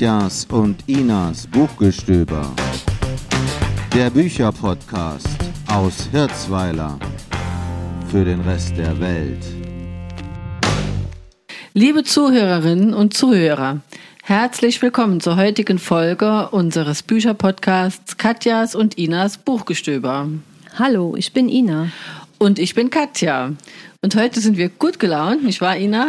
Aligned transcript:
Katjas 0.00 0.46
und 0.50 0.82
Inas 0.86 1.46
Buchgestöber. 1.46 2.50
Der 3.94 4.08
Bücherpodcast 4.08 5.28
aus 5.70 6.08
Hirzweiler 6.10 6.98
für 8.10 8.24
den 8.24 8.40
Rest 8.40 8.78
der 8.78 8.98
Welt. 8.98 9.44
Liebe 11.74 12.02
Zuhörerinnen 12.02 12.94
und 12.94 13.12
Zuhörer, 13.12 13.80
herzlich 14.22 14.80
willkommen 14.80 15.20
zur 15.20 15.36
heutigen 15.36 15.78
Folge 15.78 16.48
unseres 16.48 17.02
Bücherpodcasts 17.02 18.16
Katjas 18.16 18.74
und 18.74 18.96
Inas 18.96 19.36
Buchgestöber. 19.36 20.30
Hallo, 20.78 21.14
ich 21.14 21.34
bin 21.34 21.50
Ina. 21.50 21.88
Und 22.38 22.58
ich 22.58 22.74
bin 22.74 22.88
Katja. 22.88 23.52
Und 24.02 24.16
heute 24.16 24.40
sind 24.40 24.56
wir 24.56 24.70
gut 24.70 24.98
gelaunt, 24.98 25.44
nicht 25.44 25.60
wahr, 25.60 25.76
Ina? 25.76 26.08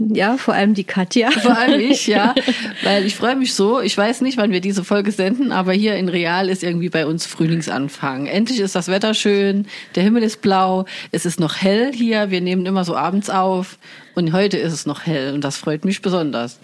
Ja, 0.00 0.36
vor 0.38 0.54
allem 0.54 0.74
die 0.74 0.82
Katja. 0.82 1.30
Vor 1.30 1.56
allem 1.56 1.78
ich, 1.78 2.08
ja. 2.08 2.34
Weil 2.82 3.06
ich 3.06 3.14
freue 3.14 3.36
mich 3.36 3.54
so. 3.54 3.80
Ich 3.80 3.96
weiß 3.96 4.22
nicht, 4.22 4.36
wann 4.36 4.50
wir 4.50 4.60
diese 4.60 4.82
Folge 4.82 5.12
senden, 5.12 5.52
aber 5.52 5.72
hier 5.72 5.94
in 5.94 6.08
Real 6.08 6.48
ist 6.48 6.64
irgendwie 6.64 6.88
bei 6.88 7.06
uns 7.06 7.26
Frühlingsanfang. 7.26 8.26
Endlich 8.26 8.58
ist 8.58 8.74
das 8.74 8.88
Wetter 8.88 9.14
schön, 9.14 9.66
der 9.94 10.02
Himmel 10.02 10.24
ist 10.24 10.42
blau, 10.42 10.84
es 11.12 11.26
ist 11.26 11.38
noch 11.38 11.56
hell 11.58 11.92
hier. 11.94 12.32
Wir 12.32 12.40
nehmen 12.40 12.66
immer 12.66 12.84
so 12.84 12.96
abends 12.96 13.30
auf 13.30 13.78
und 14.16 14.32
heute 14.32 14.56
ist 14.56 14.72
es 14.72 14.84
noch 14.84 15.06
hell 15.06 15.34
und 15.34 15.44
das 15.44 15.58
freut 15.58 15.84
mich 15.84 16.02
besonders. 16.02 16.58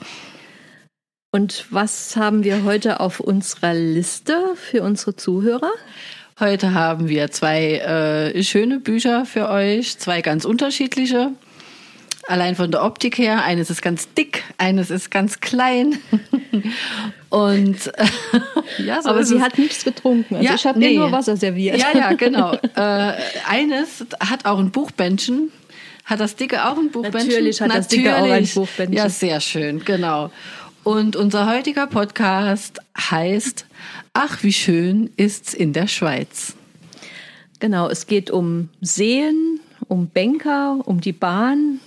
Und 1.31 1.67
was 1.71 2.17
haben 2.17 2.43
wir 2.43 2.65
heute 2.65 2.99
auf 2.99 3.21
unserer 3.21 3.75
Liste 3.75 4.55
für 4.57 4.83
unsere 4.83 5.15
Zuhörer? 5.15 5.71
Heute 6.41 6.75
haben 6.75 7.09
wir 7.09 7.31
zwei 7.31 7.77
äh, 8.35 8.43
schöne 8.43 8.81
Bücher 8.81 9.25
für 9.25 9.49
euch, 9.49 9.99
zwei 9.99 10.21
ganz 10.21 10.45
unterschiedliche. 10.45 11.31
Allein 12.27 12.57
von 12.57 12.73
der 12.73 12.83
Optik 12.83 13.19
her, 13.19 13.45
eines 13.45 13.71
ist 13.71 13.83
ganz 13.83 14.13
dick, 14.15 14.43
eines 14.59 14.91
ist 14.91 15.13
ganz 15.13 15.39
klein. 15.39 15.99
Und 17.31 17.93
ja, 18.79 19.01
so 19.01 19.11
aber 19.11 19.25
sie 19.25 19.37
es. 19.37 19.43
hat 19.43 19.59
nichts 19.59 19.85
getrunken. 19.85 20.35
Also 20.35 20.49
ja, 20.49 20.55
ich 20.57 20.67
habe 20.67 20.81
nee. 20.81 20.97
nur 20.97 21.13
Wasser 21.13 21.37
serviert. 21.37 21.79
Ja, 21.79 21.97
ja, 21.97 22.13
genau. 22.15 22.55
äh, 22.75 23.13
eines 23.49 24.05
hat 24.19 24.45
auch 24.45 24.59
ein 24.59 24.73
Buchbändchen. 24.73 25.53
Hat 26.05 26.19
das 26.19 26.35
dicke 26.35 26.65
auch 26.65 26.77
ein 26.77 26.91
Buchbändchen? 26.91 27.29
Natürlich 27.29 27.61
hat 27.61 27.69
Natürlich. 27.69 27.87
das 27.87 27.97
dicke 27.97 28.17
auch 28.17 28.31
ein 28.31 28.47
Buchbändchen. 28.47 28.97
Ja, 28.97 29.09
sehr 29.09 29.41
schön, 29.41 29.85
genau. 29.85 30.33
Und 30.85 31.17
unser 31.17 31.51
heutiger 31.51 31.87
Podcast 31.87 32.79
heißt 32.99 33.65
Ach, 34.13 34.43
wie 34.43 34.53
schön 34.53 35.11
ist's 35.17 35.55
in 35.55 35.73
der 35.73 35.87
Schweiz. 35.87 36.55
Genau, 37.59 37.89
es 37.89 38.07
geht 38.07 38.31
um 38.31 38.69
Seen, 38.83 39.61
um 39.89 40.11
Banker, 40.11 40.81
um 40.85 41.01
die 41.01 41.13
Bahn. 41.13 41.81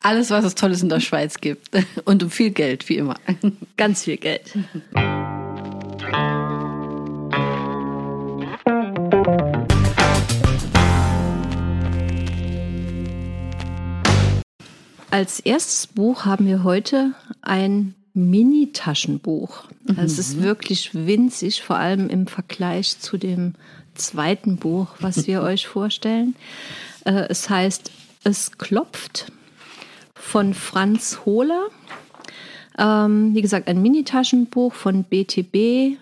Alles, 0.00 0.30
was 0.30 0.44
es 0.44 0.54
Tolles 0.54 0.84
in 0.84 0.88
der 0.88 1.00
Schweiz 1.00 1.40
gibt. 1.40 1.70
Und 2.04 2.22
um 2.22 2.30
viel 2.30 2.50
Geld, 2.50 2.88
wie 2.88 2.98
immer. 2.98 3.16
Ganz 3.76 4.04
viel 4.04 4.18
Geld. 4.18 4.52
Als 15.10 15.40
erstes 15.40 15.88
Buch 15.88 16.24
haben 16.24 16.46
wir 16.46 16.62
heute 16.62 17.14
ein 17.42 17.96
Mini-Taschenbuch. 18.14 19.64
Mhm. 19.86 19.98
Es 19.98 20.18
ist 20.18 20.42
wirklich 20.42 20.94
winzig, 20.94 21.62
vor 21.62 21.76
allem 21.76 22.08
im 22.08 22.26
Vergleich 22.26 22.98
zu 22.98 23.16
dem 23.16 23.54
zweiten 23.94 24.56
Buch, 24.56 24.88
was 25.00 25.26
wir 25.26 25.42
euch 25.42 25.66
vorstellen. 25.66 26.34
Äh, 27.04 27.26
es 27.28 27.48
heißt 27.48 27.90
Es 28.24 28.52
klopft 28.58 29.32
von 30.14 30.54
Franz 30.54 31.20
Hohler. 31.24 31.68
Ähm, 32.78 33.34
wie 33.34 33.42
gesagt, 33.42 33.68
ein 33.68 33.82
Mini-Taschenbuch 33.82 34.72
von 34.72 35.04
BTB, 35.04 35.54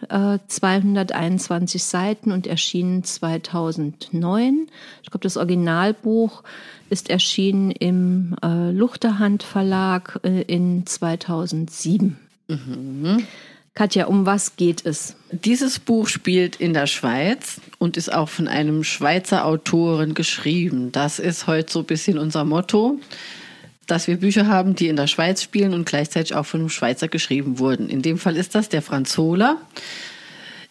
äh, 0.08 0.38
221 0.46 1.82
Seiten 1.82 2.32
und 2.32 2.46
erschienen 2.46 3.02
2009. 3.02 4.68
Ich 5.02 5.10
glaube, 5.10 5.22
das 5.22 5.36
Originalbuch 5.36 6.42
ist 6.88 7.10
erschienen 7.10 7.70
im 7.70 8.36
äh, 8.42 8.70
Luchterhand 8.70 9.42
Verlag 9.42 10.20
äh, 10.22 10.42
in 10.42 10.86
2007. 10.86 12.16
Mhm. 12.48 13.26
Katja, 13.74 14.06
um 14.06 14.26
was 14.26 14.56
geht 14.56 14.84
es? 14.84 15.14
Dieses 15.30 15.78
Buch 15.78 16.08
spielt 16.08 16.56
in 16.56 16.74
der 16.74 16.86
Schweiz 16.86 17.60
und 17.78 17.96
ist 17.96 18.12
auch 18.12 18.28
von 18.28 18.48
einem 18.48 18.84
Schweizer 18.84 19.46
Autoren 19.46 20.14
geschrieben. 20.14 20.92
Das 20.92 21.18
ist 21.18 21.46
heute 21.46 21.72
so 21.72 21.78
ein 21.78 21.84
bisschen 21.86 22.18
unser 22.18 22.44
Motto, 22.44 22.98
dass 23.86 24.06
wir 24.06 24.16
Bücher 24.16 24.46
haben, 24.46 24.74
die 24.74 24.88
in 24.88 24.96
der 24.96 25.06
Schweiz 25.06 25.42
spielen 25.42 25.74
und 25.74 25.86
gleichzeitig 25.86 26.34
auch 26.34 26.46
von 26.46 26.60
einem 26.60 26.68
Schweizer 26.68 27.08
geschrieben 27.08 27.58
wurden. 27.58 27.88
In 27.88 28.02
dem 28.02 28.18
Fall 28.18 28.36
ist 28.36 28.54
das 28.54 28.68
der 28.68 28.82
Franz 28.82 29.16
Hohler. 29.18 29.56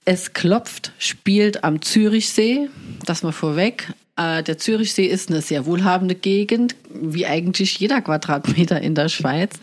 Es 0.06 0.34
klopft, 0.34 0.92
spielt 0.98 1.64
am 1.64 1.82
Zürichsee, 1.82 2.70
das 3.06 3.22
mal 3.24 3.32
vorweg. 3.32 3.94
Äh, 4.20 4.44
der 4.44 4.58
Zürichsee 4.58 5.06
ist 5.06 5.30
eine 5.30 5.42
sehr 5.42 5.66
wohlhabende 5.66 6.16
Gegend, 6.16 6.76
wie 6.90 7.26
eigentlich 7.26 7.80
jeder 7.80 8.02
Quadratmeter 8.02 8.82
in 8.82 8.96
der 8.96 9.08
Schweiz. 9.08 9.54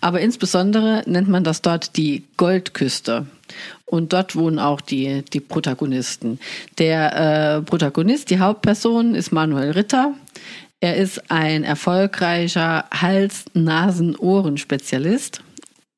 Aber 0.00 0.20
insbesondere 0.20 1.02
nennt 1.06 1.28
man 1.28 1.42
das 1.42 1.62
dort 1.62 1.96
die 1.96 2.24
Goldküste. 2.36 3.26
Und 3.86 4.12
dort 4.12 4.36
wohnen 4.36 4.58
auch 4.58 4.80
die, 4.80 5.22
die 5.32 5.40
Protagonisten. 5.40 6.38
Der 6.78 7.56
äh, 7.56 7.62
Protagonist, 7.62 8.30
die 8.30 8.38
Hauptperson, 8.38 9.14
ist 9.14 9.32
Manuel 9.32 9.72
Ritter. 9.72 10.14
Er 10.84 10.96
ist 10.96 11.30
ein 11.30 11.64
erfolgreicher 11.64 12.84
Hals-, 12.92 13.46
Nasen-, 13.54 14.16
Ohren-Spezialist. 14.16 15.40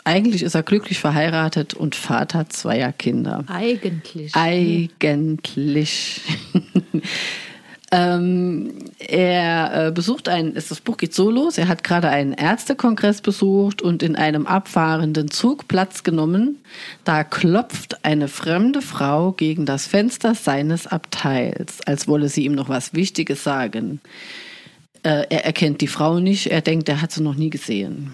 Eigentlich 0.05 0.45
ist 0.45 0.55
er 0.55 0.63
glücklich 0.63 1.01
verheiratet 1.01 1.75
und 1.75 1.97
Vater 1.97 2.49
zweier 2.51 2.93
Kinder. 2.93 3.43
Eigentlich. 3.49 4.33
Eigentlich. 4.37 6.21
Ähm, 7.93 8.79
er 8.99 9.87
äh, 9.87 9.93
besucht 9.93 10.29
ein, 10.29 10.55
das 10.55 10.81
Buch 10.81 10.97
geht 10.97 11.15
so 11.15 11.31
los, 11.31 11.57
er 11.57 11.69
hat 11.69 11.85
gerade 11.85 12.09
einen 12.09 12.33
Ärztekongress 12.33 13.21
besucht 13.21 13.81
und 13.81 14.03
in 14.03 14.17
einem 14.17 14.49
abfahrenden 14.49 15.31
Zug 15.31 15.69
Platz 15.69 16.03
genommen. 16.03 16.59
Da 17.05 17.23
klopft 17.23 18.05
eine 18.05 18.27
fremde 18.27 18.83
Frau 18.83 19.31
gegen 19.31 19.67
das 19.67 19.87
Fenster 19.87 20.35
seines 20.35 20.89
Abteils, 20.89 21.81
als 21.87 22.09
wolle 22.09 22.29
sie 22.29 22.45
ihm 22.45 22.57
noch 22.57 22.69
was 22.69 22.93
Wichtiges 22.93 23.45
sagen. 23.45 24.01
Äh, 25.07 25.27
er 25.31 25.45
erkennt 25.45 25.83
die 25.83 25.87
Frau 25.87 26.19
nicht, 26.19 26.49
er 26.49 26.63
denkt, 26.63 26.89
er 26.89 27.01
hat 27.01 27.13
sie 27.13 27.23
noch 27.23 27.37
nie 27.37 27.49
gesehen. 27.49 28.13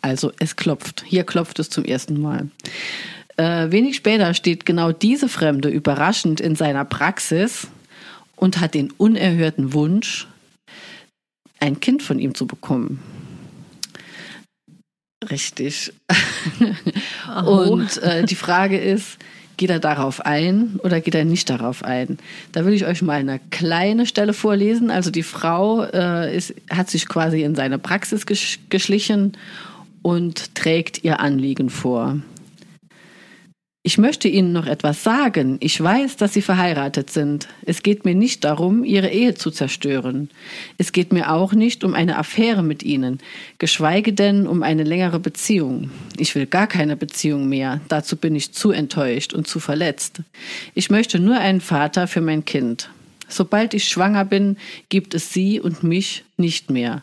Also 0.00 0.32
es 0.38 0.56
klopft. 0.56 1.04
Hier 1.06 1.24
klopft 1.24 1.58
es 1.58 1.68
zum 1.68 1.84
ersten 1.84 2.18
Mal. 2.22 2.48
Äh, 3.36 3.70
wenig 3.70 3.96
später 3.96 4.32
steht 4.32 4.64
genau 4.64 4.92
diese 4.92 5.28
Fremde 5.28 5.68
überraschend 5.68 6.40
in 6.40 6.56
seiner 6.56 6.86
Praxis 6.86 7.66
und 8.34 8.60
hat 8.60 8.72
den 8.72 8.90
unerhörten 8.92 9.74
Wunsch, 9.74 10.26
ein 11.60 11.80
Kind 11.80 12.02
von 12.02 12.18
ihm 12.18 12.34
zu 12.34 12.46
bekommen. 12.46 13.02
Richtig. 15.28 15.92
und 17.44 17.98
äh, 17.98 18.24
die 18.24 18.36
Frage 18.36 18.78
ist, 18.78 19.18
geht 19.56 19.70
er 19.70 19.80
darauf 19.80 20.24
ein 20.24 20.78
oder 20.82 21.00
geht 21.00 21.14
er 21.14 21.24
nicht 21.24 21.50
darauf 21.50 21.84
ein? 21.84 22.18
Da 22.52 22.64
will 22.64 22.72
ich 22.72 22.86
euch 22.86 23.02
mal 23.02 23.18
eine 23.18 23.40
kleine 23.50 24.06
Stelle 24.06 24.32
vorlesen. 24.32 24.90
Also 24.90 25.10
die 25.10 25.22
Frau 25.22 25.84
äh, 25.84 26.36
ist, 26.36 26.54
hat 26.70 26.90
sich 26.90 27.08
quasi 27.08 27.42
in 27.42 27.54
seine 27.54 27.78
Praxis 27.78 28.26
geschlichen 28.26 29.32
und 30.02 30.54
trägt 30.54 31.04
ihr 31.04 31.20
Anliegen 31.20 31.70
vor. 31.70 32.18
Ich 33.84 33.98
möchte 33.98 34.28
Ihnen 34.28 34.52
noch 34.52 34.66
etwas 34.66 35.02
sagen. 35.02 35.56
Ich 35.58 35.82
weiß, 35.82 36.16
dass 36.16 36.32
Sie 36.32 36.42
verheiratet 36.42 37.10
sind. 37.10 37.48
Es 37.66 37.82
geht 37.82 38.04
mir 38.04 38.14
nicht 38.14 38.44
darum, 38.44 38.84
Ihre 38.84 39.08
Ehe 39.08 39.34
zu 39.34 39.50
zerstören. 39.50 40.30
Es 40.78 40.92
geht 40.92 41.12
mir 41.12 41.32
auch 41.32 41.52
nicht 41.52 41.82
um 41.82 41.92
eine 41.92 42.16
Affäre 42.16 42.62
mit 42.62 42.84
Ihnen, 42.84 43.18
geschweige 43.58 44.12
denn 44.12 44.46
um 44.46 44.62
eine 44.62 44.84
längere 44.84 45.18
Beziehung. 45.18 45.90
Ich 46.16 46.36
will 46.36 46.46
gar 46.46 46.68
keine 46.68 46.94
Beziehung 46.94 47.48
mehr. 47.48 47.80
Dazu 47.88 48.16
bin 48.16 48.36
ich 48.36 48.52
zu 48.52 48.70
enttäuscht 48.70 49.34
und 49.34 49.48
zu 49.48 49.58
verletzt. 49.58 50.20
Ich 50.74 50.88
möchte 50.88 51.18
nur 51.18 51.38
einen 51.38 51.60
Vater 51.60 52.06
für 52.06 52.20
mein 52.20 52.44
Kind. 52.44 52.88
Sobald 53.26 53.74
ich 53.74 53.88
schwanger 53.88 54.24
bin, 54.24 54.58
gibt 54.90 55.12
es 55.12 55.32
Sie 55.32 55.58
und 55.58 55.82
mich 55.82 56.22
nicht 56.36 56.70
mehr. 56.70 57.02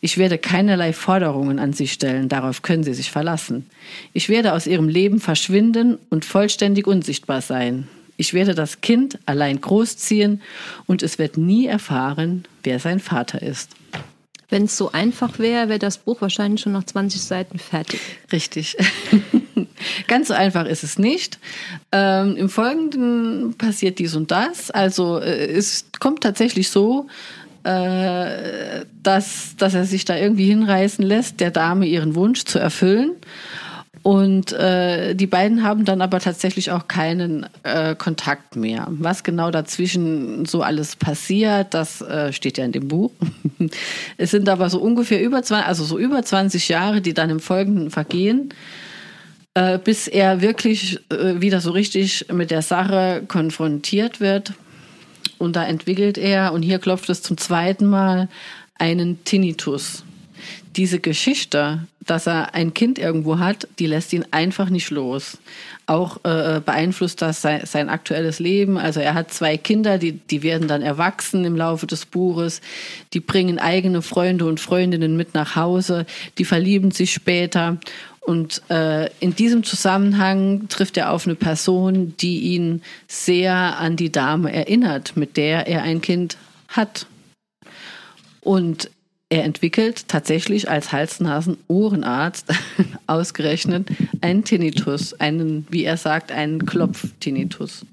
Ich 0.00 0.18
werde 0.18 0.38
keinerlei 0.38 0.92
Forderungen 0.92 1.58
an 1.58 1.72
Sie 1.72 1.88
stellen, 1.88 2.28
darauf 2.28 2.62
können 2.62 2.84
Sie 2.84 2.94
sich 2.94 3.10
verlassen. 3.10 3.68
Ich 4.12 4.28
werde 4.28 4.52
aus 4.52 4.66
Ihrem 4.66 4.88
Leben 4.88 5.20
verschwinden 5.20 5.98
und 6.10 6.24
vollständig 6.24 6.86
unsichtbar 6.86 7.40
sein. 7.40 7.88
Ich 8.16 8.32
werde 8.32 8.54
das 8.54 8.80
Kind 8.80 9.18
allein 9.26 9.60
großziehen 9.60 10.40
und 10.86 11.02
es 11.02 11.18
wird 11.18 11.36
nie 11.36 11.66
erfahren, 11.66 12.44
wer 12.62 12.78
sein 12.78 13.00
Vater 13.00 13.42
ist. 13.42 13.70
Wenn 14.50 14.64
es 14.64 14.76
so 14.76 14.92
einfach 14.92 15.38
wäre, 15.38 15.68
wäre 15.68 15.78
das 15.78 15.98
Buch 15.98 16.20
wahrscheinlich 16.20 16.60
schon 16.60 16.72
nach 16.72 16.84
20 16.84 17.20
Seiten 17.20 17.58
fertig. 17.58 18.00
Richtig. 18.30 18.76
Ganz 20.06 20.28
so 20.28 20.34
einfach 20.34 20.66
ist 20.66 20.84
es 20.84 20.98
nicht. 20.98 21.38
Ähm, 21.90 22.36
Im 22.36 22.48
Folgenden 22.48 23.54
passiert 23.58 23.98
dies 23.98 24.14
und 24.14 24.30
das. 24.30 24.70
Also 24.70 25.18
äh, 25.18 25.46
es 25.46 25.86
kommt 25.98 26.20
tatsächlich 26.20 26.70
so, 26.70 27.08
dass, 27.64 29.56
dass 29.56 29.74
er 29.74 29.84
sich 29.86 30.04
da 30.04 30.16
irgendwie 30.16 30.46
hinreißen 30.46 31.04
lässt, 31.04 31.40
der 31.40 31.50
Dame 31.50 31.86
ihren 31.86 32.14
Wunsch 32.14 32.44
zu 32.44 32.58
erfüllen. 32.58 33.12
Und 34.04 34.52
äh, 34.52 35.14
die 35.14 35.26
beiden 35.26 35.62
haben 35.62 35.86
dann 35.86 36.02
aber 36.02 36.20
tatsächlich 36.20 36.70
auch 36.70 36.88
keinen 36.88 37.46
äh, 37.62 37.94
Kontakt 37.94 38.54
mehr. 38.54 38.86
Was 38.90 39.22
genau 39.22 39.50
dazwischen 39.50 40.44
so 40.44 40.60
alles 40.60 40.94
passiert, 40.94 41.72
das 41.72 42.02
äh, 42.02 42.30
steht 42.30 42.58
ja 42.58 42.66
in 42.66 42.72
dem 42.72 42.86
Buch. 42.86 43.12
es 44.18 44.30
sind 44.30 44.50
aber 44.50 44.68
so 44.68 44.78
ungefähr 44.78 45.22
über 45.22 45.42
20, 45.42 45.66
also 45.66 45.84
so 45.84 45.98
über 45.98 46.22
20 46.22 46.68
Jahre, 46.68 47.00
die 47.00 47.14
dann 47.14 47.30
im 47.30 47.40
Folgenden 47.40 47.90
vergehen, 47.90 48.50
äh, 49.54 49.78
bis 49.78 50.06
er 50.06 50.42
wirklich 50.42 51.00
äh, 51.10 51.40
wieder 51.40 51.62
so 51.62 51.70
richtig 51.70 52.26
mit 52.30 52.50
der 52.50 52.60
Sache 52.60 53.22
konfrontiert 53.26 54.20
wird. 54.20 54.52
Und 55.38 55.56
da 55.56 55.64
entwickelt 55.64 56.18
er, 56.18 56.52
und 56.52 56.62
hier 56.62 56.78
klopft 56.78 57.08
es 57.10 57.22
zum 57.22 57.36
zweiten 57.36 57.86
Mal, 57.86 58.28
einen 58.78 59.24
Tinnitus 59.24 60.04
diese 60.76 60.98
Geschichte, 60.98 61.86
dass 62.00 62.26
er 62.26 62.54
ein 62.54 62.74
Kind 62.74 62.98
irgendwo 62.98 63.38
hat, 63.38 63.68
die 63.78 63.86
lässt 63.86 64.12
ihn 64.12 64.24
einfach 64.30 64.70
nicht 64.70 64.90
los. 64.90 65.38
Auch 65.86 66.18
äh, 66.24 66.60
beeinflusst 66.64 67.22
das 67.22 67.42
sein, 67.42 67.62
sein, 67.64 67.88
aktuelles 67.88 68.40
Leben. 68.40 68.76
Also 68.76 69.00
er 69.00 69.14
hat 69.14 69.32
zwei 69.32 69.56
Kinder, 69.56 69.98
die, 69.98 70.12
die 70.12 70.42
werden 70.42 70.66
dann 70.66 70.82
erwachsen 70.82 71.44
im 71.44 71.56
Laufe 71.56 71.86
des 71.86 72.06
Buches. 72.06 72.60
Die 73.12 73.20
bringen 73.20 73.58
eigene 73.58 74.02
Freunde 74.02 74.46
und 74.46 74.60
Freundinnen 74.60 75.16
mit 75.16 75.34
nach 75.34 75.56
Hause. 75.56 76.06
Die 76.38 76.44
verlieben 76.44 76.90
sich 76.90 77.12
später. 77.12 77.78
Und 78.24 78.62
äh, 78.70 79.10
in 79.20 79.36
diesem 79.36 79.64
Zusammenhang 79.64 80.68
trifft 80.68 80.96
er 80.96 81.10
auf 81.10 81.26
eine 81.26 81.34
Person, 81.34 82.14
die 82.18 82.40
ihn 82.54 82.82
sehr 83.06 83.78
an 83.78 83.96
die 83.96 84.10
Dame 84.10 84.50
erinnert, 84.50 85.14
mit 85.16 85.36
der 85.36 85.66
er 85.66 85.82
ein 85.82 86.00
Kind 86.00 86.38
hat. 86.68 87.06
Und 88.40 88.90
er 89.28 89.44
entwickelt 89.44 90.08
tatsächlich 90.08 90.70
als 90.70 90.92
Hals-Nasen-Ohrenarzt 90.92 92.46
ausgerechnet 93.06 93.88
einen 94.22 94.44
Tinnitus, 94.44 95.12
einen, 95.14 95.66
wie 95.70 95.84
er 95.84 95.96
sagt, 95.96 96.32
einen 96.32 96.64
Klopf-Tinnitus, 96.64 97.84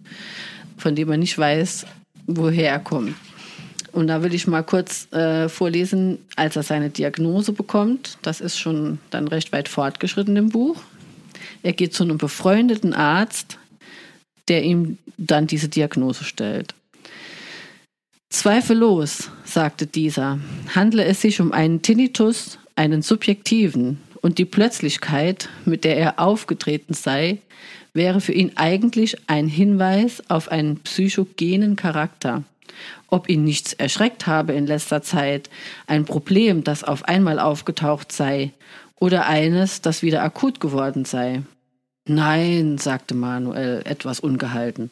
von 0.77 0.95
dem 0.95 1.09
er 1.09 1.17
nicht 1.17 1.37
weiß, 1.37 1.85
woher 2.27 2.69
er 2.69 2.79
kommt. 2.79 3.15
Und 3.91 4.07
da 4.07 4.23
will 4.23 4.33
ich 4.33 4.47
mal 4.47 4.63
kurz 4.63 5.11
äh, 5.11 5.49
vorlesen, 5.49 6.19
als 6.35 6.55
er 6.55 6.63
seine 6.63 6.89
Diagnose 6.89 7.51
bekommt. 7.51 8.17
Das 8.21 8.39
ist 8.39 8.57
schon 8.57 8.99
dann 9.09 9.27
recht 9.27 9.51
weit 9.51 9.67
fortgeschritten 9.67 10.35
im 10.37 10.49
Buch. 10.49 10.77
Er 11.63 11.73
geht 11.73 11.93
zu 11.93 12.03
einem 12.03 12.17
befreundeten 12.17 12.93
Arzt, 12.93 13.57
der 14.47 14.63
ihm 14.63 14.97
dann 15.17 15.47
diese 15.47 15.67
Diagnose 15.67 16.23
stellt. 16.23 16.73
Zweifellos, 18.29 19.29
sagte 19.43 19.85
dieser, 19.87 20.39
handle 20.73 21.03
es 21.03 21.21
sich 21.21 21.41
um 21.41 21.51
einen 21.51 21.81
Tinnitus, 21.81 22.57
einen 22.75 23.01
subjektiven, 23.01 23.99
und 24.21 24.37
die 24.37 24.45
Plötzlichkeit, 24.45 25.49
mit 25.65 25.83
der 25.83 25.97
er 25.97 26.19
aufgetreten 26.19 26.93
sei, 26.93 27.39
wäre 27.93 28.21
für 28.21 28.33
ihn 28.33 28.51
eigentlich 28.55 29.17
ein 29.27 29.47
Hinweis 29.47 30.23
auf 30.29 30.49
einen 30.49 30.77
psychogenen 30.77 31.75
Charakter. 31.75 32.43
Ob 33.07 33.29
ihn 33.29 33.43
nichts 33.43 33.73
erschreckt 33.73 34.27
habe 34.27 34.53
in 34.53 34.67
letzter 34.67 35.01
Zeit, 35.01 35.49
ein 35.87 36.05
Problem, 36.05 36.63
das 36.63 36.83
auf 36.83 37.05
einmal 37.05 37.39
aufgetaucht 37.39 38.11
sei, 38.11 38.51
oder 38.99 39.25
eines, 39.25 39.81
das 39.81 40.03
wieder 40.03 40.21
akut 40.21 40.59
geworden 40.59 41.05
sei. 41.05 41.41
Nein, 42.07 42.77
sagte 42.77 43.15
Manuel 43.15 43.81
etwas 43.85 44.19
ungehalten. 44.19 44.91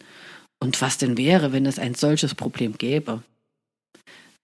Und 0.60 0.82
was 0.82 0.98
denn 0.98 1.18
wäre, 1.18 1.54
wenn 1.54 1.66
es 1.66 1.80
ein 1.80 1.96
solches 1.96 2.36
Problem 2.36 2.78
gäbe? 2.78 3.24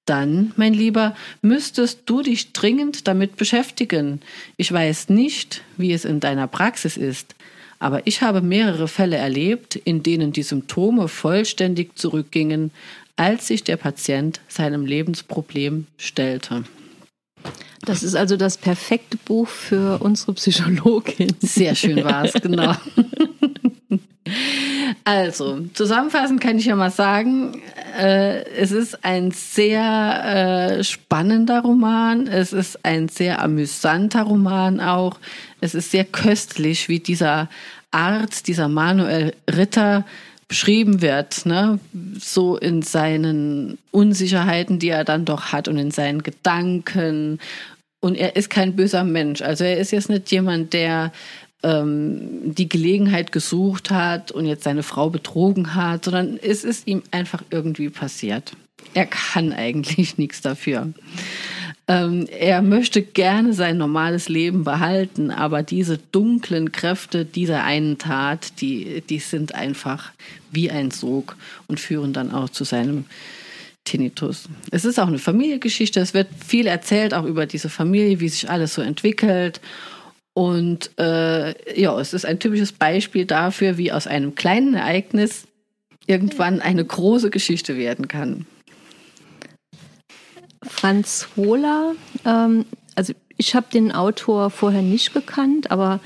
Dann, 0.05 0.53
mein 0.55 0.73
Lieber, 0.73 1.15
müsstest 1.41 2.01
du 2.05 2.21
dich 2.21 2.53
dringend 2.53 3.07
damit 3.07 3.37
beschäftigen. 3.37 4.21
Ich 4.55 4.71
weiß 4.71 5.09
nicht, 5.09 5.63
wie 5.77 5.93
es 5.93 6.05
in 6.05 6.19
deiner 6.19 6.47
Praxis 6.47 6.95
ist, 6.95 7.33
aber 7.79 8.05
ich 8.05 8.21
habe 8.21 8.41
mehrere 8.41 8.87
Fälle 8.87 9.17
erlebt, 9.17 9.75
in 9.75 10.03
denen 10.03 10.31
die 10.31 10.43
Symptome 10.43 11.07
vollständig 11.07 11.97
zurückgingen, 11.97 12.71
als 13.15 13.47
sich 13.47 13.63
der 13.63 13.77
Patient 13.77 14.41
seinem 14.47 14.85
Lebensproblem 14.85 15.87
stellte. 15.97 16.63
Das 17.85 18.03
ist 18.03 18.15
also 18.15 18.35
das 18.35 18.57
perfekte 18.57 19.17
Buch 19.17 19.47
für 19.47 20.01
unsere 20.01 20.33
Psychologin. 20.33 21.35
Sehr 21.39 21.75
schön 21.75 22.03
war 22.03 22.25
es, 22.25 22.33
genau. 22.41 22.75
Also, 25.03 25.59
zusammenfassend 25.75 26.41
kann 26.41 26.57
ich 26.57 26.65
ja 26.65 26.75
mal 26.75 26.89
sagen, 26.89 27.61
äh, 27.95 28.43
es 28.55 28.71
ist 28.71 29.05
ein 29.05 29.29
sehr 29.29 30.79
äh, 30.79 30.83
spannender 30.83 31.61
Roman, 31.61 32.25
es 32.25 32.53
ist 32.53 32.83
ein 32.83 33.07
sehr 33.07 33.41
amüsanter 33.43 34.23
Roman 34.23 34.79
auch. 34.79 35.19
Es 35.61 35.75
ist 35.75 35.91
sehr 35.91 36.05
köstlich, 36.05 36.89
wie 36.89 36.99
dieser 36.99 37.49
Arzt, 37.91 38.47
dieser 38.47 38.67
Manuel 38.67 39.35
Ritter 39.47 40.05
beschrieben 40.47 41.01
wird, 41.01 41.45
ne? 41.45 41.79
so 42.19 42.57
in 42.57 42.81
seinen 42.81 43.77
Unsicherheiten, 43.91 44.79
die 44.79 44.89
er 44.89 45.03
dann 45.03 45.25
doch 45.25 45.51
hat 45.51 45.67
und 45.67 45.77
in 45.77 45.91
seinen 45.91 46.23
Gedanken. 46.23 47.39
Und 47.99 48.15
er 48.15 48.35
ist 48.35 48.49
kein 48.49 48.75
böser 48.75 49.03
Mensch. 49.03 49.41
Also 49.41 49.63
er 49.63 49.77
ist 49.77 49.91
jetzt 49.91 50.09
nicht 50.09 50.31
jemand, 50.31 50.73
der 50.73 51.11
ähm, 51.63 52.53
die 52.53 52.69
Gelegenheit 52.69 53.31
gesucht 53.31 53.89
hat 53.89 54.31
und 54.31 54.45
jetzt 54.45 54.63
seine 54.63 54.83
Frau 54.83 55.09
betrogen 55.09 55.73
hat, 55.73 56.05
sondern 56.05 56.37
es 56.41 56.63
ist 56.63 56.87
ihm 56.87 57.01
einfach 57.09 57.41
irgendwie 57.49 57.89
passiert. 57.89 58.53
Er 58.93 59.07
kann 59.07 59.51
eigentlich 59.51 60.17
nichts 60.19 60.41
dafür. 60.41 60.93
Ähm, 61.87 62.27
er 62.31 62.63
möchte 62.63 63.03
gerne 63.03 63.53
sein 63.53 63.77
normales 63.77 64.27
Leben 64.27 64.63
behalten, 64.63 65.29
aber 65.29 65.61
diese 65.61 65.99
dunklen 65.99 66.71
Kräfte 66.71 67.25
dieser 67.25 67.63
einen 67.63 67.99
Tat, 67.99 68.59
die, 68.59 69.03
die 69.07 69.19
sind 69.19 69.53
einfach 69.53 70.11
wie 70.51 70.71
ein 70.71 70.89
Sog 70.89 71.35
und 71.67 71.79
führen 71.79 72.11
dann 72.11 72.31
auch 72.31 72.49
zu 72.49 72.63
seinem 72.63 73.05
Tinnitus. 73.83 74.49
Es 74.71 74.83
ist 74.83 74.99
auch 74.99 75.07
eine 75.07 75.19
Familiengeschichte. 75.19 75.99
Es 75.99 76.15
wird 76.15 76.27
viel 76.45 76.65
erzählt, 76.65 77.13
auch 77.13 77.25
über 77.25 77.45
diese 77.45 77.69
Familie, 77.69 78.19
wie 78.19 78.29
sich 78.29 78.49
alles 78.49 78.73
so 78.73 78.81
entwickelt. 78.81 79.61
Und 80.33 80.89
äh, 80.99 81.79
ja, 81.79 81.97
es 81.99 82.13
ist 82.13 82.25
ein 82.25 82.39
typisches 82.39 82.71
Beispiel 82.71 83.25
dafür, 83.25 83.77
wie 83.77 83.91
aus 83.91 84.07
einem 84.07 84.33
kleinen 84.33 84.73
Ereignis 84.73 85.47
irgendwann 86.07 86.61
eine 86.61 86.83
große 86.83 87.29
Geschichte 87.29 87.77
werden 87.77 88.07
kann. 88.07 88.47
Franz 90.67 91.27
Hohler, 91.35 91.93
ähm, 92.25 92.65
also 92.95 93.13
ich 93.37 93.55
habe 93.55 93.67
den 93.71 93.91
Autor 93.91 94.49
vorher 94.49 94.81
nicht 94.81 95.13
gekannt, 95.13 95.71
aber 95.71 95.99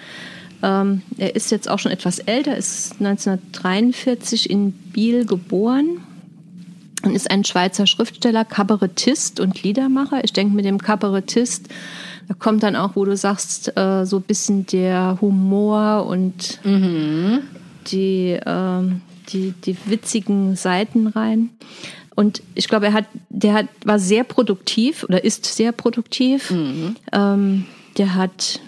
ähm, 0.63 1.01
er 1.17 1.35
ist 1.35 1.51
jetzt 1.51 1.69
auch 1.69 1.79
schon 1.79 1.91
etwas 1.91 2.19
älter, 2.19 2.57
ist 2.57 2.93
1943 2.99 4.49
in 4.49 4.71
Biel 4.71 5.25
geboren 5.25 6.01
und 7.03 7.15
ist 7.15 7.31
ein 7.31 7.45
Schweizer 7.45 7.87
Schriftsteller, 7.87 8.43
Kabarettist 8.45 9.39
und 9.39 9.63
Liedermacher. 9.63 10.23
Ich 10.23 10.33
denke, 10.33 10.55
mit 10.55 10.65
dem 10.65 10.79
Kabarettist 10.79 11.69
da 12.29 12.35
kommt 12.35 12.61
dann 12.61 12.75
auch, 12.75 12.95
wo 12.95 13.05
du 13.05 13.17
sagst, 13.17 13.75
äh, 13.75 14.05
so 14.05 14.17
ein 14.17 14.21
bisschen 14.21 14.67
der 14.67 15.17
Humor 15.19 16.05
und 16.05 16.63
mhm. 16.63 17.39
die, 17.87 18.33
äh, 18.33 18.81
die, 19.29 19.51
die 19.53 19.75
witzigen 19.87 20.55
Seiten 20.55 21.07
rein. 21.07 21.49
Und 22.19 22.41
ich 22.53 22.67
glaube, 22.67 22.87
er 22.87 22.91
hat, 22.91 23.05
der 23.29 23.53
hat, 23.53 23.67
war 23.85 23.97
sehr 23.97 24.25
produktiv 24.25 25.05
oder 25.05 25.23
ist 25.23 25.45
sehr 25.45 25.71
produktiv. 25.71 26.51
Mhm. 26.51 26.97
Ähm, 27.13 27.65
der 27.97 28.13
hat 28.13 28.59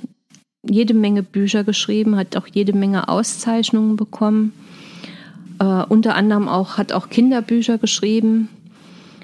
jede 0.64 0.94
Menge 0.94 1.22
Bücher 1.22 1.66
geschrieben, 1.66 2.16
hat 2.16 2.38
auch 2.38 2.48
jede 2.48 2.72
Menge 2.72 3.10
Auszeichnungen 3.10 3.98
bekommen. 3.98 4.54
Äh, 5.60 5.66
unter 5.66 6.16
anderem 6.16 6.48
auch, 6.48 6.78
hat 6.78 6.94
auch 6.94 7.10
Kinderbücher 7.10 7.78
geschrieben. 7.78 8.48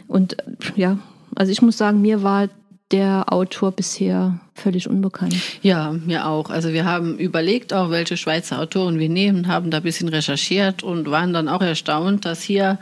Und 0.09 0.35
ja, 0.75 0.97
also 1.33 1.53
ich 1.53 1.61
muss 1.61 1.77
sagen, 1.77 2.01
mir 2.01 2.21
war 2.21 2.49
der 2.91 3.31
Autor 3.31 3.71
bisher 3.71 4.41
völlig 4.55 4.89
unbekannt. 4.89 5.37
Ja, 5.61 5.93
mir 5.93 6.27
auch. 6.27 6.49
Also 6.49 6.73
wir 6.73 6.83
haben 6.83 7.17
überlegt 7.17 7.71
auch, 7.71 7.91
welche 7.91 8.17
Schweizer 8.17 8.59
Autoren 8.59 8.99
wir 8.99 9.07
nehmen, 9.07 9.47
haben 9.47 9.71
da 9.71 9.77
ein 9.77 9.83
bisschen 9.83 10.09
recherchiert 10.09 10.83
und 10.83 11.09
waren 11.09 11.31
dann 11.31 11.47
auch 11.47 11.61
erstaunt, 11.61 12.25
dass 12.25 12.41
hier 12.41 12.77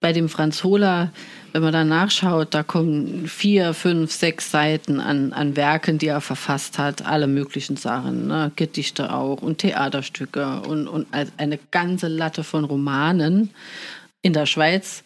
bei 0.00 0.12
dem 0.12 0.28
Franz 0.28 0.64
Hohler, 0.64 1.12
wenn 1.52 1.62
man 1.62 1.72
da 1.72 1.84
nachschaut, 1.84 2.54
da 2.54 2.62
kommen 2.62 3.26
vier, 3.28 3.74
fünf, 3.74 4.12
sechs 4.12 4.50
Seiten 4.50 5.00
an, 5.00 5.32
an 5.32 5.56
Werken, 5.56 5.98
die 5.98 6.06
er 6.06 6.20
verfasst 6.20 6.78
hat, 6.78 7.04
alle 7.04 7.26
möglichen 7.26 7.76
Sachen, 7.76 8.26
ne? 8.26 8.50
Gedichte 8.56 9.12
auch 9.12 9.42
und 9.42 9.58
Theaterstücke 9.58 10.62
und, 10.62 10.88
und 10.88 11.06
eine 11.36 11.58
ganze 11.70 12.08
Latte 12.08 12.44
von 12.44 12.64
Romanen. 12.64 13.50
In 14.22 14.32
der 14.32 14.46
Schweiz 14.46 15.04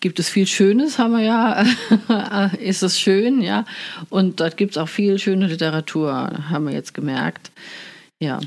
gibt 0.00 0.18
es 0.18 0.28
viel 0.28 0.46
Schönes, 0.46 0.98
haben 0.98 1.12
wir 1.12 1.22
ja, 1.22 2.50
ist 2.60 2.82
es 2.82 2.98
schön, 2.98 3.40
ja. 3.40 3.64
Und 4.10 4.40
dort 4.40 4.56
gibt 4.56 4.72
es 4.72 4.78
auch 4.78 4.88
viel 4.88 5.18
schöne 5.18 5.46
Literatur, 5.46 6.12
haben 6.50 6.66
wir 6.66 6.74
jetzt 6.74 6.94
gemerkt. 6.94 7.50
Ja. 8.18 8.40